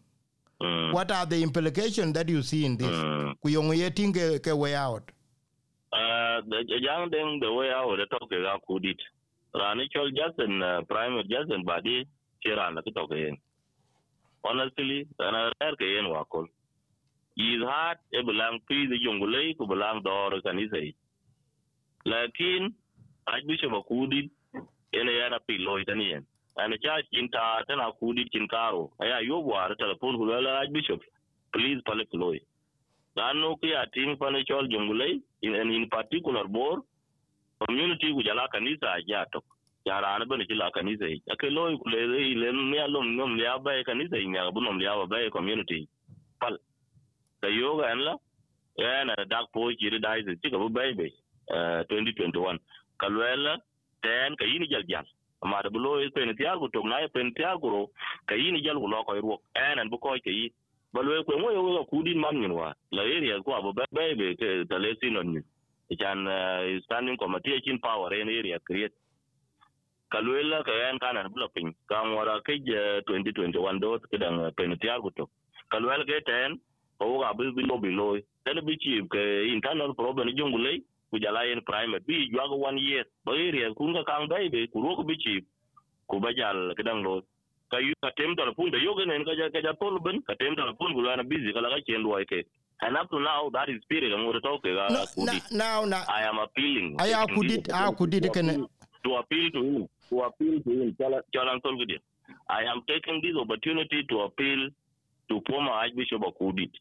what 0.92 1.10
are 1.12 1.26
the 1.26 1.40
implications 1.42 2.12
that 2.14 2.28
you 2.28 2.42
see 2.42 2.64
in 2.64 2.76
this? 2.76 2.96
Ku 3.42 3.48
yong 3.48 3.70
yeting 3.70 4.12
ke, 4.42 4.52
way 4.56 4.74
out 4.74 5.10
the 5.92 6.78
young 6.80 7.10
thing 7.10 7.40
the 7.40 7.52
way 7.52 7.70
I 7.70 7.84
would 7.84 8.00
talk 8.10 8.30
about 8.30 8.62
could 8.66 8.84
it. 8.84 9.00
Ranichol 9.54 10.14
Jackson, 10.14 10.62
uh, 10.62 10.82
Prime 10.88 11.20
Jackson 11.28 11.64
Badi, 11.64 12.06
Chiran, 12.44 12.76
the 12.84 12.90
talk 12.92 13.10
again. 13.10 13.36
Honestly, 14.44 15.08
another 15.18 15.76
Kayan 15.78 16.06
Wakol. 16.06 16.46
His 17.36 17.62
heart, 17.62 17.98
a 18.14 18.22
belong 18.24 18.60
to 18.68 18.88
the 18.88 18.96
Jungulay, 19.04 19.54
who 19.58 19.66
belong 19.66 20.02
to 20.04 20.10
our 20.10 20.40
Kanisei. 20.40 20.94
Lakin, 22.06 22.74
Archbishop 23.26 23.72
of 23.72 23.84
Kudit, 23.90 24.30
in 24.92 25.08
a 25.08 25.10
yana 25.10 25.38
pillow, 25.46 25.76
Italian. 25.76 26.24
And 26.56 26.74
a 26.74 26.78
church 26.78 27.06
in 27.12 27.28
Tartan, 27.30 27.78
Kudit, 28.00 28.28
in 28.32 28.46
Karo. 28.48 28.92
I 29.00 29.06
have 29.06 29.24
your 29.24 29.42
war, 29.42 29.68
telephone, 29.78 30.16
who 30.16 30.30
are 30.30 30.46
Archbishop. 30.46 31.00
Please, 31.52 31.80
Paliploy 31.86 32.40
lanu 33.20 33.56
kia 33.60 33.86
tim 33.94 34.16
panichol 34.20 34.68
jungulei 34.72 35.14
in, 35.42 35.54
and 35.54 35.72
in 35.72 35.88
particular 35.96 36.44
bor 36.56 36.76
community 37.66 38.12
ku 38.16 38.22
jala 38.28 38.48
kanisa 38.54 38.96
ja 39.08 39.24
tok 39.32 39.44
jara 39.86 40.18
na 40.18 40.24
bene 40.30 40.44
jala 40.50 40.70
kanisa 40.76 41.04
ake 41.32 41.48
loy 41.56 41.76
ku 41.80 41.88
le 41.92 42.00
le 42.42 42.48
ne 42.52 42.78
alom 42.86 43.06
nom 43.16 43.36
le 43.38 43.44
aba 43.54 43.70
kanisa 43.90 44.16
in 44.24 44.34
ya 44.34 44.50
bunom 44.50 44.78
le 44.80 44.86
aba 44.92 45.06
ba 45.12 45.30
community 45.36 45.80
pal 46.40 46.54
da 47.42 47.48
yoga 47.48 47.84
en 47.92 48.00
la 48.06 48.14
yana 48.84 49.14
dark 49.32 49.48
boy 49.54 49.72
jiri 49.80 49.98
dai 50.06 50.22
se 50.26 50.32
tiga 50.42 50.58
bu 50.62 50.68
bai 50.76 50.92
bai 51.00 51.12
2021 51.50 52.58
kalwela 53.00 53.52
ten 54.02 54.36
kayini 54.40 54.66
jal 54.72 54.84
jal 54.92 55.06
amada 55.42 55.68
bu 55.70 55.78
loy 55.78 56.08
pe 56.14 56.24
ne 56.24 56.34
tiago 56.40 56.68
tok 56.74 56.84
na 56.90 56.96
pe 57.14 57.22
ne 57.22 57.30
tiago 57.38 57.90
kayini 58.28 58.62
jal 58.64 58.78
ku 58.82 58.88
lo 58.92 59.04
ko 59.04 59.12
ruok 59.26 59.40
enen 59.66 59.88
bu 59.92 59.98
ko 59.98 60.16
kayi 60.26 60.52
balwe 60.92 61.24
ko 61.24 61.38
mo 61.38 61.50
yo 61.50 61.84
ku 61.90 62.02
din 62.02 62.18
mam 62.18 62.36
nyin 62.40 62.52
wa 62.52 62.74
la 62.90 63.02
area 63.02 63.42
ko 63.42 63.54
abo 63.54 63.72
ba 63.72 63.84
be 63.92 64.34
te 64.36 64.64
te 64.64 64.76
le 64.78 64.94
sinon 65.00 65.26
nyin 65.32 65.44
chan 65.98 66.26
standing 66.84 67.16
committee 67.16 67.60
chin 67.64 67.78
power 67.78 68.14
in 68.14 68.28
area 68.28 68.58
create 68.60 68.92
kalwela 70.10 70.62
ka 70.66 70.72
yan 70.72 70.98
kanan 70.98 71.30
bula 71.32 71.48
pin 71.54 71.70
ka 71.88 72.02
wara 72.02 72.42
ke 72.42 72.58
2021 73.06 73.78
dot 73.80 74.02
kedang 74.10 74.50
penitiar 74.58 75.00
guto 75.00 75.30
kalwela 75.70 76.04
ke 76.04 76.18
ten 76.26 76.58
ko 76.98 77.18
ga 77.22 77.32
bi 77.38 77.50
bi 77.56 77.62
no 77.62 77.78
bi 77.78 77.90
loy 77.94 78.18
ten 78.44 78.58
bi 78.66 78.76
chi 78.82 78.98
ke 79.06 79.22
internal 79.54 79.94
problem 79.94 80.28
jungule 80.36 80.82
ku 81.10 81.18
jala 81.18 81.46
yen 81.46 81.62
primate 81.62 82.06
bi 82.06 82.28
jwa 82.30 82.50
one 82.50 82.78
year. 82.78 83.04
Bo 83.24 83.32
area 83.32 83.74
kun 83.74 83.94
ka 83.94 84.02
kang 84.04 84.28
bai 84.28 84.48
be 84.48 84.66
ku 84.72 84.82
ro 84.82 85.02
bi 85.02 85.14
chi 85.22 85.34
ku 86.10 86.20
ba 86.20 86.34
jal 86.34 86.74
kidan 86.76 87.02
lo 87.72 87.78
ka 87.78 87.78
yu 87.78 87.94
ka 88.02 88.52
pun 88.56 88.70
de 88.70 88.78
yoga 88.78 89.06
nen 89.06 89.24
ka 89.24 89.32
ja 89.34 89.50
ka 89.50 89.72
tol 89.78 89.98
ben 90.00 90.22
pun 90.78 91.28
busy 91.28 91.52
kala 91.52 91.68
ka 91.70 91.80
chen 91.86 92.02
lo 92.02 92.16
ke 92.24 92.44
and 92.82 92.96
up 92.96 93.10
to 93.10 93.20
now 93.20 93.50
that 93.52 93.68
is 93.68 93.80
spirit 93.82 94.12
ngore 94.12 94.40
to 94.40 94.58
ke 94.62 94.74
ga 94.74 94.88
no, 94.88 95.04
kudi 95.14 95.40
now 95.52 95.84
now 95.84 96.04
i 96.08 96.22
am 96.22 96.38
appealing. 96.38 96.96
Aya 96.98 97.26
kudit 97.26 97.68
a 97.68 97.92
kudit 97.92 98.32
ken 98.32 98.66
to 99.04 99.16
appeal 99.16 99.50
to 99.52 99.62
him 99.62 99.88
to 100.08 100.22
appeal 100.22 100.60
to 100.62 100.70
him 100.70 100.96
chalan 101.34 101.60
tolgidi 101.60 101.98
i 102.48 102.62
am 102.64 102.82
taking 102.88 103.20
this 103.22 103.36
opportunity 103.36 104.02
to 104.08 104.20
appeal 104.22 104.70
to 105.28 105.40
former 105.46 105.72
archbishop 105.72 106.22
akudit 106.22 106.72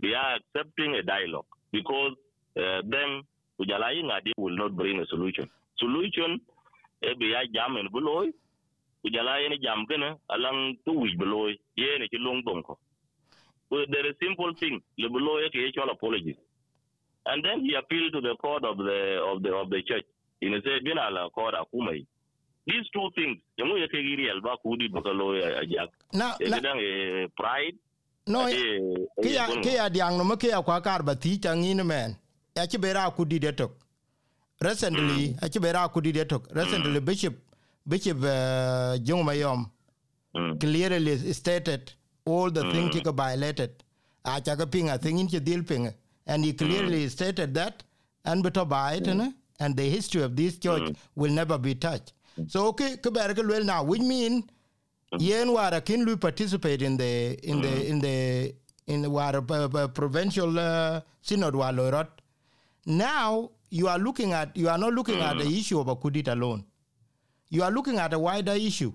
they 0.00 0.14
are 0.14 0.36
accepting 0.36 0.94
a 0.96 1.02
dialogue 1.02 1.46
because 1.70 2.12
uh, 2.56 2.80
then 2.88 3.22
ujala 3.60 3.92
ngadi 3.94 4.32
will 4.36 4.56
not 4.56 4.72
bring 4.72 5.00
a 5.00 5.06
solution. 5.06 5.48
Solution 5.78 6.40
e 7.02 7.14
be 7.18 7.30
ya 7.30 7.44
jam 7.52 7.76
en 7.76 7.88
buloy 7.88 8.32
ujala 9.04 9.40
yen 9.42 9.58
jam 9.62 9.86
kana 9.86 10.16
alang 10.30 10.76
tu 10.84 10.92
wi 10.92 11.16
buloy 11.16 11.58
yen 11.76 12.06
ci 12.10 12.18
long 12.18 12.42
ko. 12.62 12.78
There 13.70 14.06
is 14.06 14.16
simple 14.20 14.52
thing 14.60 14.80
le 14.98 15.08
buloy 15.08 15.48
ke 15.50 15.72
chol 15.74 15.90
apology. 15.90 16.36
And 17.24 17.44
then 17.44 17.60
he 17.64 17.74
appealed 17.74 18.12
to 18.14 18.20
the 18.20 18.34
court 18.36 18.64
of 18.64 18.76
the 18.78 19.20
of 19.24 19.42
the 19.42 19.54
of 19.54 19.70
the 19.70 19.82
church. 19.82 20.04
In 20.40 20.60
say 20.64 20.80
bina 20.84 21.08
la 21.10 21.28
court 21.30 21.54
akumai. 21.54 22.04
These 22.66 22.88
two 22.92 23.10
things 23.14 23.38
yake 23.58 24.02
giri 24.02 24.30
alba 24.30 24.56
kudi 24.64 24.88
bakalo 24.88 25.34
ajak 25.34 25.88
na 26.12 26.36
na 26.40 26.60
dan 26.60 26.78
pride 27.36 27.76
no 28.26 28.46
eh, 28.46 28.78
kia 29.22 29.46
eh, 29.50 29.60
kia 29.62 29.90
diang 29.90 30.16
no 30.18 30.36
kia 30.36 30.62
kwa 30.62 30.80
kar 30.80 31.02
ba 31.02 31.16
ti 31.16 31.38
changin 31.38 31.84
men. 31.84 32.16
Ya 32.56 32.66
ci 32.66 32.78
bera 32.78 33.10
kudi 33.10 33.40
de 33.40 33.52
tok. 33.52 33.72
Recently 34.60 35.34
a 35.42 35.48
ci 35.48 35.58
bera 35.58 35.88
kudi 35.88 36.12
de 36.12 36.24
tok. 36.24 36.46
Recently 36.54 37.00
bishop 37.00 37.34
bishop 37.86 38.22
uh, 38.22 38.98
jong 38.98 39.24
mayom 39.24 39.70
mm, 40.34 40.60
clearly 40.60 41.16
stated 41.32 41.92
all 42.24 42.50
the 42.50 42.62
things 42.70 42.94
he 42.94 43.00
violated. 43.02 43.70
A 44.24 44.40
cha 44.40 44.54
ga 44.54 44.66
pinga 44.66 45.00
thing 45.00 45.18
in 45.18 45.26
dil 45.26 45.62
pinga 45.62 45.94
and 46.26 46.44
he 46.44 46.52
clearly 46.52 47.08
stated 47.08 47.54
that 47.54 47.82
and 48.24 48.44
beto 48.44 48.68
ba 48.68 48.90
it 48.94 49.06
and 49.60 49.76
the 49.76 49.82
history 49.88 50.22
of 50.22 50.36
this 50.36 50.58
church 50.58 50.92
will 51.14 51.30
never 51.30 51.58
be 51.58 51.74
touched. 51.74 52.12
So 52.48 52.66
okay 52.68 52.96
ke 52.96 53.12
ber 53.12 53.34
ke 53.34 53.46
well 53.46 53.64
now 53.64 53.82
which 53.82 54.00
mean 54.02 54.44
yen 55.18 55.48
wara 55.48 55.84
kin 55.84 56.04
lu 56.04 56.16
participate 56.16 56.82
in 56.82 56.96
the 56.96 57.38
in 57.42 57.60
the 57.60 57.86
in 57.86 57.98
the 58.00 58.54
in 58.86 59.02
the 59.02 59.08
wara 59.10 59.42
uh, 59.50 59.78
uh, 59.78 59.88
provincial 59.88 60.58
uh, 60.58 61.00
synod 61.20 61.54
wa 61.54 61.70
lorot 61.70 62.08
now 62.86 63.50
you 63.70 63.88
are 63.88 63.98
looking 63.98 64.32
at 64.32 64.56
you 64.56 64.68
are 64.68 64.78
not 64.78 64.92
looking 64.92 65.20
at 65.20 65.36
the 65.38 65.44
issue 65.44 65.78
of 65.78 65.86
akudit 65.88 66.28
alone 66.28 66.64
you 67.52 67.62
are 67.62 67.70
looking 67.70 67.98
at 67.98 68.12
a 68.14 68.18
wider 68.18 68.52
issue. 68.54 68.92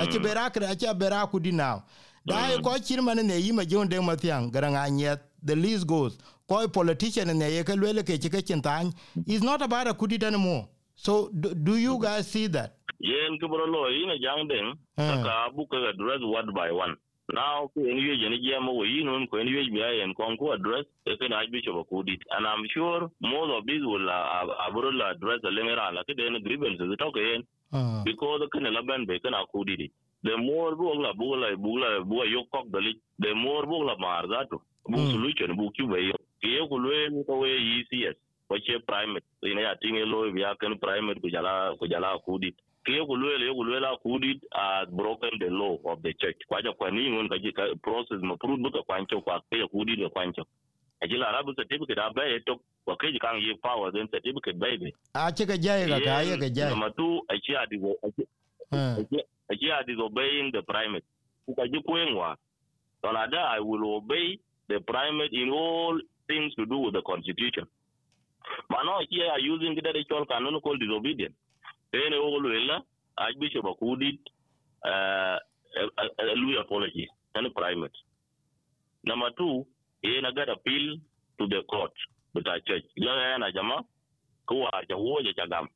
Aci 0.00 0.18
bera 0.18 0.50
kre 0.50 0.66
aci 0.66 0.86
bera 0.98 1.26
kudi 1.30 1.52
now. 1.52 1.84
Da 2.26 2.56
ko 2.62 2.70
chir 2.80 3.02
man 3.04 3.18
ne 3.26 3.38
yima 3.40 3.64
jonde 3.64 3.98
mathiang 4.00 4.50
garanga 4.50 4.88
nyet. 4.90 5.20
The 5.42 5.54
list 5.54 5.86
goes. 5.86 6.16
Ko 6.48 6.66
politician 6.68 7.36
ne 7.38 7.50
ye 7.56 7.62
ke 7.62 7.76
lele 7.76 8.02
ke 8.02 8.16
chike 8.18 8.40
chintan 8.42 8.92
is 9.26 9.42
not 9.42 9.60
about 9.62 9.86
a 9.88 9.94
kudit 9.94 10.22
anymore 10.22 10.68
so 10.96 11.28
do, 11.40 11.52
do 11.54 11.76
you 11.76 11.98
guys 12.00 12.26
see 12.30 12.46
that? 12.46 12.76
Yen 13.00 13.38
kibro 13.42 13.66
lo 13.66 13.88
ina 13.90 14.16
jang 14.18 14.48
den 14.48 14.72
Hmm. 14.96 15.24
ka 15.24 15.50
buka 15.50 15.76
address 15.90 16.20
one 16.22 16.54
by 16.54 16.70
one. 16.70 16.94
Now 17.32 17.68
ko 17.74 17.80
en 17.80 17.98
yeje 17.98 18.28
ni 18.30 18.38
jema 18.46 18.70
wo 18.72 18.84
yinun 18.84 19.26
ko 19.28 19.38
en 19.38 19.48
yeje 19.48 19.70
biya 19.74 20.04
en 20.04 20.14
kon 20.14 20.36
ko 20.38 20.52
address 20.52 20.84
e 21.06 21.16
kan 21.18 21.32
archbishop 21.32 21.74
akudit 21.82 22.20
and 22.36 22.46
i'm 22.46 22.62
sure 22.72 23.10
most 23.20 23.50
of 23.58 23.66
these 23.66 23.82
will 23.84 24.08
uh, 24.08 24.68
abro 24.68 24.90
la 24.92 25.10
address 25.10 25.40
the 25.42 25.48
lemera 25.50 25.90
la 25.92 26.04
ke 26.04 26.14
den 26.16 26.38
grievances 26.44 26.86
to 27.02 27.10
ke 27.16 27.20
yen 27.26 27.42
Ah. 27.74 28.02
Because 28.04 28.40
the 28.40 28.48
kind 28.52 28.66
of 28.76 28.86
band 28.86 29.06
bacon 29.08 29.34
are 29.34 29.46
kudidi. 29.52 29.90
The 30.22 30.36
more 30.38 30.76
bugla 30.76 31.12
bugla 31.12 31.56
bugla 31.56 32.04
bugla 32.06 32.30
yok 32.30 32.46
kok 32.52 32.70
the 32.70 32.80
the 33.18 33.34
more 33.34 33.64
bugla 33.66 33.98
mar 33.98 34.22
that 34.28 34.48
bu 34.48 34.58
hmm. 34.86 35.10
solution 35.10 35.56
bu 35.56 35.70
kuba 35.76 35.98
yo. 35.98 36.14
Kiyo 36.40 36.68
kulwe 36.68 37.24
ko 37.26 37.38
we 37.40 37.50
ECS. 37.50 38.14
Wache 38.48 38.78
primate. 38.86 39.24
Ina 39.42 39.60
ya 39.60 39.74
tinge 39.76 40.04
lo 40.06 40.26
ya 40.36 40.54
kan 40.54 40.78
primate 40.78 41.20
kujala 41.20 41.74
kujala 41.76 42.18
kudidi. 42.24 42.54
Kiyo 42.86 43.06
kulwe 43.06 43.38
le 43.38 43.52
kulwe 43.52 43.80
la 43.80 43.96
kudidi 43.96 44.40
has 44.52 44.88
broken 44.90 45.30
the 45.40 45.50
law 45.50 45.76
of 45.84 46.00
the 46.02 46.14
church. 46.14 46.38
Kwaja 46.46 46.72
kwa 46.72 46.90
nini 46.90 47.10
ngon 47.10 47.28
kaji 47.28 47.52
process 47.82 48.22
maprud 48.22 48.60
buka 48.62 48.82
kwancho 48.82 49.20
kwa 49.20 49.42
kiyo 49.50 49.68
kudidi 49.68 50.08
kwancho 50.08 50.46
aci 51.04 51.16
la 51.20 51.32
rabu 51.32 51.54
certificate 51.54 52.00
abe 52.00 52.24
ye 52.32 52.40
tok 52.40 52.60
wakeci 52.86 53.18
kaŋ 53.18 53.36
ye 53.44 53.54
power 53.62 53.92
then 53.92 54.08
certificate 54.08 54.56
beibe 54.58 54.88
aci 55.14 55.46
ke 55.46 55.56
jai 55.60 55.84
ka 55.88 55.98
ka 56.00 56.20
ye 56.24 56.36
ke 56.40 56.48
jai 56.56 56.70
number 56.70 56.90
two 56.96 57.20
aci 57.28 57.52
aci 59.52 59.66
a 59.70 59.84
disobeying 59.84 60.50
the 60.52 60.62
primate 60.62 61.04
kuka 61.46 61.68
ji 61.68 61.78
kuen 61.86 62.16
wa 62.16 62.34
so 63.02 63.12
like 63.12 63.30
that 63.30 63.46
i 63.56 63.60
will 63.60 63.84
obey 64.00 64.40
the 64.68 64.80
primate 64.80 65.32
in 65.32 65.50
all 65.50 66.00
things 66.26 66.54
to 66.54 66.66
do 66.66 66.78
with 66.78 66.94
the 66.94 67.02
constitution. 67.02 67.64
Mano 68.70 68.98
aci 69.00 69.20
are 69.30 69.40
using 69.40 69.74
kida 69.76 69.92
de 69.92 70.04
chol 70.04 70.26
kanun 70.26 70.60
called 70.62 70.80
disobedience. 70.80 71.34
Ene 71.92 72.16
ogolwela 72.16 72.82
archbishop 73.16 73.64
akudit 73.64 74.18
uh, 74.84 74.88
eh, 74.88 75.84
uh, 75.84 75.88
eh, 75.98 76.08
uh, 76.18 76.30
eh, 76.30 76.34
lui 76.36 76.56
apology. 76.56 77.08
And 77.34 77.52
primate. 77.54 77.96
Number 79.04 79.30
two 79.36 79.66
he 80.04 80.20
got 80.20 80.48
appeal 80.50 80.98
to 81.38 81.46
the 81.48 81.62
court 81.68 81.92
with 82.34 82.46
our 82.46 82.60
church. 82.60 82.84
Ila 82.96 83.38
na 83.38 83.50
jama 83.52 83.84
kuwa 84.46 84.84
cha 84.88 84.96
uoja 84.96 85.32
cha 85.34 85.46
gam. 85.46 85.68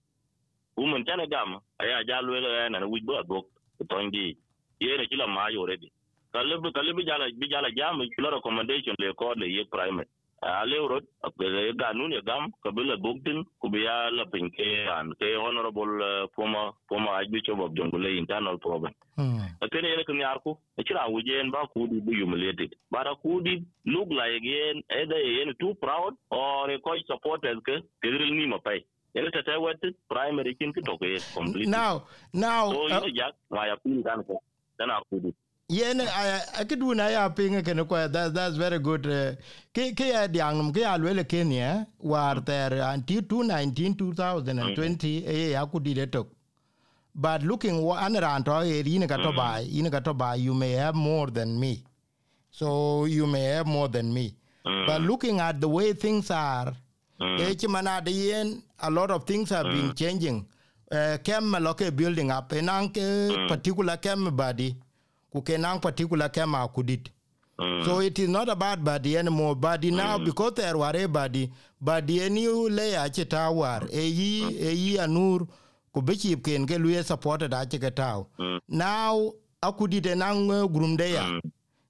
Woman 0.76 1.04
chana 1.04 1.26
gam 1.26 1.60
aya 1.78 2.04
jalu 2.04 2.36
ila 2.36 2.68
na 2.68 2.86
wujbo 2.86 3.18
adok 3.18 3.46
tongi. 3.88 4.36
Ye 4.80 4.96
na 4.96 5.06
kila 5.06 5.26
maayo 5.26 5.60
already. 5.62 5.92
Kalibu 6.32 6.72
kalibu 6.72 7.02
jala 7.02 7.30
bijala 7.30 7.70
jam 7.70 7.98
kila 8.16 8.30
recommendation 8.30 8.94
le 8.98 9.12
court 9.14 9.38
le 9.38 9.46
ye 9.46 9.64
primate. 9.64 10.08
Ale 10.42 10.78
urot 10.78 11.04
apele 11.22 11.72
ganun 11.74 12.12
ya 12.12 12.20
gam 12.22 12.52
kabila 12.64 12.96
kubiya 13.60 14.10
and 14.98 15.12
ke 15.18 15.34
honorable 15.36 16.28
former 16.36 16.70
former 16.88 17.10
archbishop 17.10 17.58
of 17.58 17.74
internal 18.18 18.56
problem. 18.58 18.92
mm, 19.16 19.40
kene 19.68 19.88
yele 19.88 20.04
kan 20.06 20.16
yarku 20.16 20.56
e 20.78 20.82
wujen 21.10 21.50
ba 21.50 21.66
kudi 21.74 22.00
be 22.06 22.12
humiliated. 22.14 22.74
But 22.90 23.06
a 23.08 23.16
kudi 23.16 23.64
look 23.86 24.08
like 24.10 24.42
yen 24.42 24.82
either 24.90 25.18
yen 25.18 25.54
too 25.60 25.74
proud 25.74 26.14
or 26.30 26.70
a 26.70 26.78
coach 26.78 27.02
supporters 27.06 27.58
ke 27.66 27.82
kedril 28.02 28.30
ni 28.30 28.46
mapai 28.46 28.84
yele 29.16 29.30
tata 29.32 29.58
wat 29.60 29.82
primary 30.08 30.54
kin 30.54 30.72
ki 30.72 30.82
toke 30.82 31.18
completely. 31.34 31.66
now 31.66 32.04
now 32.32 32.70
so 32.70 32.86
jak 33.10 33.34
pin 33.82 34.02
kan 34.04 34.22
ko 34.22 34.38
kudi 35.10 35.34
yen 35.68 36.00
a 36.00 36.64
ke 36.64 36.76
du 36.80 36.94
na 36.94 37.08
ya 37.08 37.28
pinga 37.28 37.62
ke 37.62 37.74
no 37.76 37.84
that 37.84 38.32
that's 38.32 38.56
very 38.56 38.78
good 38.78 39.06
uh, 39.06 39.34
ke 39.74 39.92
ke 39.94 40.06
ya 40.08 40.26
diang 40.26 40.72
ke 40.72 40.80
ya 40.80 40.96
le 40.96 41.24
kenya 41.24 41.86
war 42.00 42.40
ter 42.40 42.72
uh, 42.80 42.94
until 42.94 43.20
2019 43.20 43.94
2020 43.94 44.56
mm-hmm. 44.56 45.04
e 45.04 45.22
eh, 45.26 45.44
eh, 45.44 45.50
ya 45.52 45.66
ku 45.66 45.78
di 45.78 45.92
to 46.06 46.26
but 47.14 47.42
looking 47.42 47.82
what 47.82 48.02
an 48.02 48.14
ran 48.14 48.42
to 48.42 48.52
eh, 48.64 48.80
e 48.80 48.90
yin 48.90 49.06
ka 49.06 49.16
to 49.16 49.28
mm-hmm. 49.28 49.36
bai 49.36 49.60
yin 49.60 49.90
ka 49.90 50.00
to 50.00 50.14
bai 50.14 50.36
you 50.36 50.54
may 50.54 50.72
have 50.72 50.94
more 50.94 51.26
than 51.30 51.60
me. 51.60 51.84
So 52.50 53.04
you 53.04 53.26
may 53.26 53.44
have 53.54 53.66
more 53.66 53.88
than 53.88 54.12
me. 54.12 54.34
Mm. 54.66 54.86
But 54.86 55.02
looking 55.02 55.38
at 55.38 55.60
the 55.60 55.68
way 55.68 55.92
things 55.92 56.30
are 56.30 56.72
mm. 57.20 57.40
e 57.44 57.54
chi 57.56 57.66
mana 57.68 58.00
de 58.00 58.10
yen 58.10 58.62
a 58.80 58.90
lot 58.90 59.10
of 59.10 59.24
things 59.24 59.50
have 59.50 59.66
been 59.66 59.90
mm. 59.90 59.96
changing. 59.96 60.46
Uh, 60.90 61.18
kem 61.22 61.52
loke 61.60 61.94
building 61.94 62.30
up 62.30 62.48
enang 62.52 62.88
particular 63.48 63.98
kem 63.98 64.34
body 64.34 64.74
ku 65.32 65.42
kenang 65.42 65.80
particular 65.80 66.28
kema 66.30 66.68
kudit. 66.68 67.10
Mm. 67.60 67.84
so 67.84 68.00
it 68.00 68.16
is 68.20 68.28
not 68.28 68.48
about 68.48 68.84
body 68.84 69.16
anymore 69.18 69.56
body 69.56 69.90
now 69.90 70.16
because 70.16 70.52
there 70.54 70.78
were 70.78 70.92
a 70.94 71.08
body 71.08 71.50
body 71.80 72.22
any 72.22 72.46
layer 72.46 73.08
chita 73.08 73.50
war 73.50 73.82
e 73.92 74.06
yi 74.06 74.44
e 74.60 74.72
yi 74.72 74.98
anur 74.98 75.44
ku 75.92 76.00
bichi 76.00 76.36
ken 76.40 76.64
ke 76.66 76.78
luye 76.78 77.02
supported 77.02 77.52
a 77.52 77.66
chika 77.66 77.90
tau. 77.92 78.28
Now 78.68 79.32
akudit 79.60 80.06
enang 80.06 80.48
uh, 80.50 80.68
grumde 80.68 81.10
ya. 81.12 81.40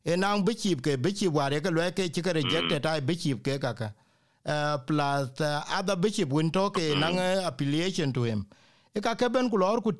Enang 0.07 0.43
bichi 0.43 0.75
ke 0.75 0.97
bichi 0.97 1.29
ware 1.29 1.61
ke 1.61 1.69
luye 1.69 1.91
ke 1.93 2.09
chika 2.09 2.33
rejected 2.33 2.87
ai 2.87 3.01
bichi 3.01 3.35
ke 3.35 3.61
kaka. 3.61 3.93
Uh, 4.47 4.79
plus 4.79 5.39
uh, 5.43 5.63
other 5.71 5.97
bishop 5.97 6.31
when 6.31 6.51
talk 6.51 6.77
mm. 6.77 6.99
nang 6.99 7.19
uh, 7.19 7.43
affiliation 7.47 8.11
to 8.11 8.23
him. 8.23 8.47
E 8.97 9.01
ka 9.01 9.15
keben 9.15 9.51
ku 9.51 9.59
lor 9.59 9.83
ku 9.83 9.93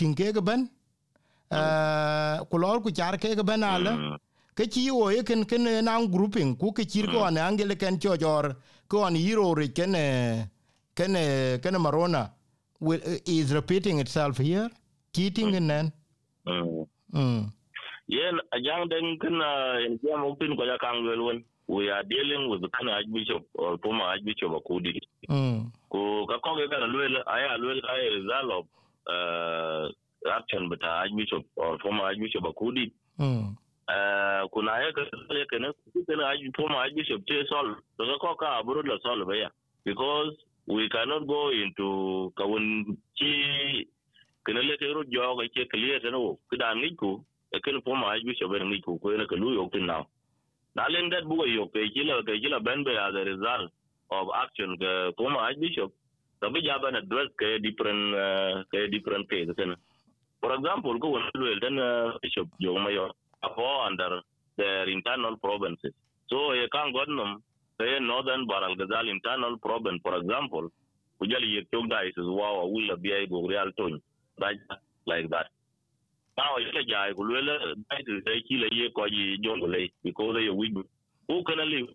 ku 1.51 2.57
lor 2.59 2.81
ku 2.81 2.91
char 2.91 3.17
ke 3.19 3.35
ben 3.45 3.63
ala 3.63 4.19
ke 4.55 4.67
chi 4.69 4.91
o 4.91 5.09
e 5.11 5.23
ken 5.23 5.45
ken 5.45 5.85
nang 5.85 6.11
grouping 6.11 6.57
ku 6.57 6.73
ke 6.73 6.85
chir 6.85 7.07
ko 7.11 7.25
an 7.25 7.37
angele 7.39 7.77
ken 7.79 7.99
cho 7.99 8.17
jor 8.17 8.57
ko 8.89 9.05
an 9.05 9.15
hero 9.15 9.55
ri 9.55 9.69
ken 9.69 9.93
ken 10.95 11.15
ken 11.63 11.75
marona. 11.75 12.31
Will, 12.81 13.01
uh, 13.05 13.19
is 13.27 13.53
repeating 13.53 13.99
itself 13.99 14.39
here 14.39 14.71
cheating 15.13 15.57
and 15.57 15.69
then. 15.69 15.93
Mm. 16.47 17.51
yen 18.07 18.39
ajang 18.55 18.89
den 18.89 19.19
kana 19.19 19.83
en 19.85 19.99
jam 19.99 20.23
upin 20.23 20.55
ko 20.57 20.63
ya 20.65 20.79
kan 20.79 21.03
welwen 21.05 21.43
we 21.67 21.91
are 21.91 22.05
dealing 22.05 22.49
with 22.49 22.61
the 22.63 22.69
kind 22.71 22.89
of 22.89 22.95
archbishop 22.95 23.43
or 23.55 23.77
former 23.83 24.05
archbishop 24.05 24.53
akudi 24.53 24.95
Mm. 25.29 25.73
ko 25.91 26.25
ka 26.31 26.39
ko 26.39 26.55
ga 26.71 26.79
lwel 26.87 27.15
aya 27.27 27.59
lwel 27.59 27.81
ay 27.93 28.03
result 28.17 28.51
of 28.59 28.65
uh, 29.13 29.85
action 30.29 30.69
but 30.69 30.83
archbishop 30.85 31.45
or 31.57 31.79
former 31.79 32.05
archbishop 32.05 32.45
akudi 32.45 32.93
Mm. 33.19 33.57
uh, 33.91 34.43
kuna 34.55 34.79
ya 34.79 34.93
ka 34.95 35.03
le 35.35 35.45
kana 35.51 35.73
kana 36.07 36.23
arch 36.31 36.45
former 36.57 36.77
archbishop 36.85 37.25
che 37.27 37.43
sol 37.51 37.75
to 37.99 38.05
ka 38.07 38.15
ko 38.23 38.35
ka 38.37 38.61
aburu 38.63 38.83
la 38.87 38.95
sol 39.03 39.25
ba 39.25 39.35
ya 39.37 39.49
because 39.85 40.35
we 40.69 40.89
cannot 40.89 41.27
go 41.27 41.51
into 41.51 42.31
kawun 42.39 42.95
chi 43.19 43.87
kana 44.47 44.63
le 44.63 44.77
ke 44.79 44.87
ro 44.95 45.03
jo 45.11 45.35
ga 45.37 45.49
che 45.55 45.67
clear 45.67 45.99
no 46.13 46.39
kida 46.53 46.71
ngi 46.77 46.95
ku 46.97 47.25
e 47.53 47.59
kana 47.61 47.81
former 47.83 48.07
archbishop 48.15 48.51
ne 48.53 48.65
ngi 48.71 48.81
ku 48.87 48.99
ko 49.03 49.17
ne 49.17 49.27
ka 49.27 49.35
lu 49.35 49.55
yo 49.55 49.69
tin 49.73 49.87
now. 49.87 50.07
Na 50.77 50.87
len 50.87 51.11
dat 51.11 51.25
bugo 51.25 51.43
yo 51.47 51.67
ke 51.75 51.91
kila 51.95 52.23
ke 52.23 52.39
kila 52.43 52.61
ben 52.61 52.85
be 52.85 52.93
as 52.95 53.15
a 53.19 53.25
result 53.25 53.73
of 54.13 54.29
action 54.43 54.77
ke 54.79 55.11
former 55.17 55.41
archbishop 55.43 55.91
ka 56.41 56.51
bi 56.55 56.61
jaban 56.63 56.95
address 57.03 57.35
ke 57.41 57.59
different 57.67 58.15
uh, 58.15 58.63
ke 58.71 58.87
different 58.95 59.27
case 59.31 59.51
kana 59.59 59.75
for 60.41 60.55
example 60.55 60.95
lu 61.35 61.61
den 61.61 61.79
uh, 61.79 62.13
bishop 62.23 62.49
jo 62.61 62.79
mayo 62.79 63.11
apo 63.43 63.87
under 63.87 64.21
their 64.57 64.89
internal 64.89 65.37
provinces. 65.37 65.93
So 66.31 66.53
ye 66.53 66.69
kan 66.69 66.93
godnum 66.93 67.41
ke 67.79 68.01
northern 68.01 68.47
bahr 68.47 68.65
el 68.65 68.77
ghazal 68.77 69.09
internal 69.09 69.59
province 69.59 70.01
for 70.03 70.17
example 70.17 70.71
kujali 71.21 71.55
ye 71.55 71.63
to 71.73 71.87
guys 71.89 72.13
is 72.17 72.27
wow 72.27 72.67
will 72.67 72.97
be 72.97 73.27
go 73.31 73.47
real 73.47 73.71
tone 73.77 74.01
right 74.41 74.59
like 75.07 75.29
that. 75.31 75.47
Now 76.37 76.57
ye 76.59 76.85
jai 76.87 77.13
ku 77.15 77.23
le 77.23 77.59
guys 77.91 78.07
is 78.07 78.23
kila 78.49 78.69
ye 78.71 78.91
ko 78.91 79.09
ji 79.09 79.39
jongole 79.45 79.91
because 80.03 80.37
ye 80.41 80.51
we 80.51 80.75
who 81.29 81.45
can 81.45 81.59
live 81.59 81.89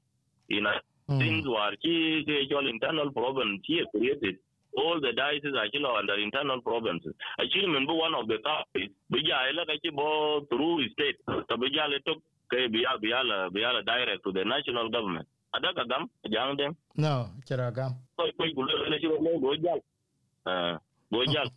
in 0.50 0.66
a 0.66 0.74
things 1.20 1.46
were 1.46 1.76
key 1.82 2.24
actual 2.28 2.68
internal 2.68 3.12
problems 3.12 3.60
here 3.66 3.86
created 3.92 4.36
all 4.78 5.00
the 5.02 5.14
diocese 5.14 5.54
are 5.56 5.98
under 5.98 6.16
internal 6.20 6.62
problems. 6.62 7.02
Actually, 7.40 7.68
remember 7.68 7.94
one 7.94 8.14
of 8.16 8.28
the 8.28 8.38
topics, 8.40 8.94
bija 9.12 9.50
ila 9.52 9.66
kachi 9.66 9.94
bo 9.96 10.46
through 10.50 10.88
state, 10.94 11.18
so 11.28 11.56
le 11.56 12.00
took 12.06 12.20
ke 12.50 12.70
biya 12.74 12.98
biya 13.02 13.24
la 13.24 13.50
biya 13.50 13.74
la 13.74 13.82
direct 13.82 14.24
to 14.24 14.32
the 14.32 14.44
national 14.46 14.90
government. 14.90 15.28
Ada 15.56 15.74
ka 15.76 15.84
gam 15.86 16.10
jang 16.32 16.56
dem. 16.58 16.76
no 16.98 17.30
chiragam 17.48 17.94
So 18.18 18.24
ko 18.38 18.44
gulo 18.56 18.90
le 18.90 19.00
shi 19.00 19.08
bo 19.08 19.40
go 19.40 19.56
jal. 19.56 19.80
Uh, 20.46 20.78
go 21.12 21.26
jal. 21.26 21.48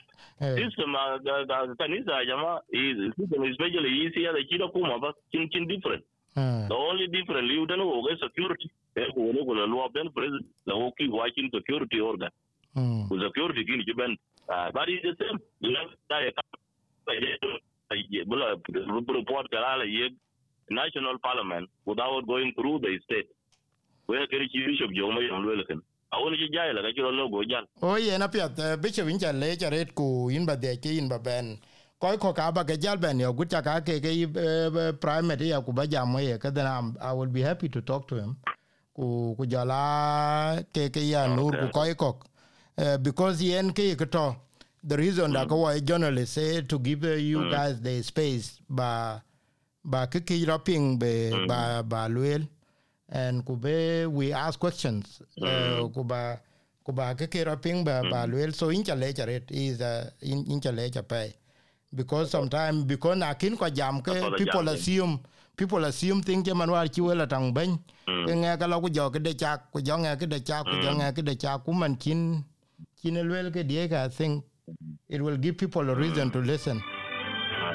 eh 0.41 0.55
System 0.61 0.93
ga 1.25 1.45
ga 1.45 1.75
kanisa 1.81 2.25
jama 2.29 2.61
is 2.73 2.97
system 3.17 3.43
especially 3.45 3.93
easier 4.05 4.33
the 4.33 4.45
kira 4.51 4.71
kuma 4.73 4.99
ba 5.01 5.13
kin 5.33 5.49
kin 5.49 5.67
different. 5.67 6.05
mm. 6.37 6.69
The 6.69 6.75
only 6.75 7.07
difference 7.09 7.49
you 7.51 7.67
don't 7.67 7.79
know 7.79 8.07
is 8.13 8.21
security. 8.21 8.71
Eh, 8.97 9.09
ko 9.15 9.33
ne 9.33 9.41
la 9.41 9.65
law 9.65 9.89
then 9.95 10.11
president 10.13 10.47
la 10.67 10.75
woki 10.75 11.09
watching 11.09 11.49
security 11.53 12.01
organ. 12.01 12.31
Mm. 12.77 13.11
With 13.11 13.21
the 13.21 13.31
purification 13.31 13.83
given, 13.87 14.17
uh, 14.49 14.71
but 14.73 14.89
it's 14.89 15.03
the 15.03 15.17
same. 15.19 15.39
You 15.61 15.75
have 15.75 15.91
to 17.41 17.49
national 20.69 21.19
parliament 21.23 21.71
without 21.85 22.27
going 22.27 22.53
through 22.55 22.81
the 22.81 22.99
state. 23.05 23.29
Where 24.07 24.27
can 24.27 24.47
you 24.53 24.67
bishop 24.67 24.91
Jomo 24.91 25.21
Yamwelkin? 25.23 25.81
awon 26.13 26.35
ci 26.39 26.49
jay 26.53 26.73
la 26.73 26.83
ga 26.83 26.93
ci 26.93 27.01
lo 27.01 27.29
go 27.29 27.43
jan 27.45 27.65
o 27.83 27.97
ye 27.97 28.17
na 28.19 28.29
pya 28.29 28.49
te 28.49 28.77
bi 28.77 28.91
che 28.91 29.03
win 29.03 29.19
ku 29.95 30.29
in 30.31 30.45
ba 30.47 30.57
in 30.83 31.09
ba 31.09 31.19
ben 31.19 31.59
ko 31.99 32.17
ko 32.19 32.33
ka 32.33 32.53
ba 32.53 32.65
ga 32.65 32.77
jal 32.77 32.97
ben 32.97 33.19
yo 33.19 33.33
guta 33.33 33.63
ka 33.63 33.81
ke 33.81 34.01
ke 34.01 34.11
uh, 34.25 34.93
primary 35.01 35.49
ya 35.49 35.61
ku 35.61 35.73
ba 35.73 35.87
jam 35.87 36.17
ye 36.19 36.39
ka 36.39 36.51
da 36.51 36.83
i 37.01 37.13
will 37.13 37.29
be 37.29 37.43
happy 37.43 37.69
to 37.69 37.81
talk 37.83 38.07
to 38.09 38.15
him 38.17 38.37
ku 38.95 39.35
ku 39.37 39.47
jala 39.47 40.63
ke 40.73 40.91
ke 40.91 41.01
ya 41.01 41.27
nur 41.27 41.53
ku 41.53 41.67
ko 41.75 41.83
ko 41.95 42.11
Eh, 42.79 42.97
because 42.99 43.41
yen 43.43 43.73
ke 43.73 43.97
ke 43.97 44.05
to 44.11 44.37
the 44.85 44.97
reason 44.97 45.33
that 45.33 45.49
why 45.51 45.81
journalists 45.81 46.35
say 46.35 46.61
to 46.61 46.79
give 46.79 47.05
uh, 47.05 47.15
you 47.17 47.51
guys 47.51 47.81
the 47.81 48.03
space 48.03 48.61
ba 48.69 49.23
ba 49.85 50.07
kiki 50.07 50.45
rapping 50.45 50.99
be 50.99 51.33
ba 51.49 51.83
ba 51.83 52.07
luel 52.09 52.47
and 53.09 53.43
kube 53.47 54.05
we 54.13 54.31
ask 54.33 54.61
questions 54.61 55.23
uh, 55.41 55.89
kuba 55.89 56.39
kuba 56.85 57.15
kiki 57.17 57.45
rapping 57.45 57.83
ba 57.83 58.03
ba 58.11 58.27
luel 58.29 58.53
so 58.53 58.69
in 58.69 58.85
chale 58.85 59.09
charet 59.17 59.49
is 59.51 59.81
uh, 59.81 60.11
in 60.21 60.45
in 60.45 60.61
chale 60.61 60.85
chapai 60.93 61.33
because 61.95 62.31
sometimes 62.31 62.85
because 62.85 63.17
na 63.17 63.33
kin 63.33 63.57
ko 63.57 63.71
jam 63.71 64.03
ke 64.03 64.13
people 64.37 64.69
assume 64.69 65.19
people 65.57 65.83
assume 65.87 66.21
thing 66.21 66.45
ke 66.45 66.53
man 66.55 66.71
war 66.71 66.85
chi 66.89 67.01
wela 67.01 67.27
tang 67.27 67.55
ben 67.55 67.79
ke 68.05 68.33
nga 68.37 68.59
ka 68.61 68.67
lo 68.69 68.81
ku 68.85 68.91
jo 68.91 69.09
ke 69.09 69.19
de 69.19 69.33
chak 69.33 69.73
ku 69.73 69.81
jo 69.81 69.97
nga 69.97 70.13
ke 70.21 70.29
de 70.29 70.41
chak 70.45 70.67
ku 70.69 70.77
jo 70.85 70.93
nga 71.01 71.09
ke 71.17 71.25
de 71.25 71.35
chak 71.35 71.65
ku 71.65 71.73
man 71.73 71.97
kin 71.97 72.45
kin 73.03 73.15
luel 73.29 73.51
ke 73.53 73.63
die 73.69 73.87
I 74.05 74.09
think 74.09 74.45
it 75.09 75.21
will 75.23 75.37
give 75.37 75.57
people 75.59 75.89
a 75.91 75.95
reason 75.95 76.31
to 76.31 76.39
listen 76.41 76.81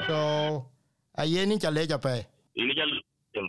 so 0.08 0.66
ayen 1.18 1.52
in 1.52 1.58
chale 1.58 1.86
chapai 1.86 2.24
initial 2.56 2.90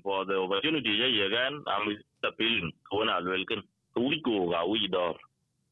for 0.03 0.25
the 0.25 0.35
opportunity 0.45 0.89
yegan 0.89 1.53
am 1.75 1.85
appealing 2.29 2.71
ko 2.89 3.03
na 3.03 3.19
welken 3.21 3.61
we 3.95 4.21
go 4.25 4.35
we 4.71 4.87
door 4.87 5.15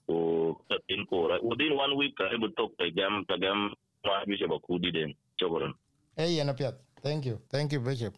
ko 0.08 0.58
in 0.90 1.06
ko 1.10 1.28
within 1.44 1.76
one 1.76 1.96
week 1.98 2.14
I 2.20 2.36
able 2.36 2.52
talk 2.52 2.78
to 2.78 2.92
jam 2.92 3.26
to 3.30 3.38
jam 3.38 3.72
ma 4.06 4.24
bi 4.28 4.36
se 4.40 4.46
ba 4.48 4.60
ku 4.60 4.80
di 4.80 4.92
den 4.92 5.14
chogoron 5.40 5.74
Hey, 6.18 6.36
Yanapiat. 6.38 6.76
Thank 7.02 7.26
you. 7.26 7.40
Thank 7.50 7.72
you, 7.72 7.80
Bishop. 7.80 8.14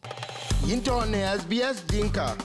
Into 0.68 1.06
ne 1.06 1.20
SBS 1.38 1.86
Dinka. 1.88 2.36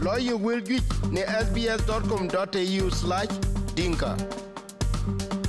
Lawyer 0.00 0.36
will 0.36 0.60
get 0.60 0.82
ne 1.12 1.22
sbs.com.au 1.22 2.88
slash 2.90 3.28
dinka. 3.76 4.16
Bye. 5.06 5.39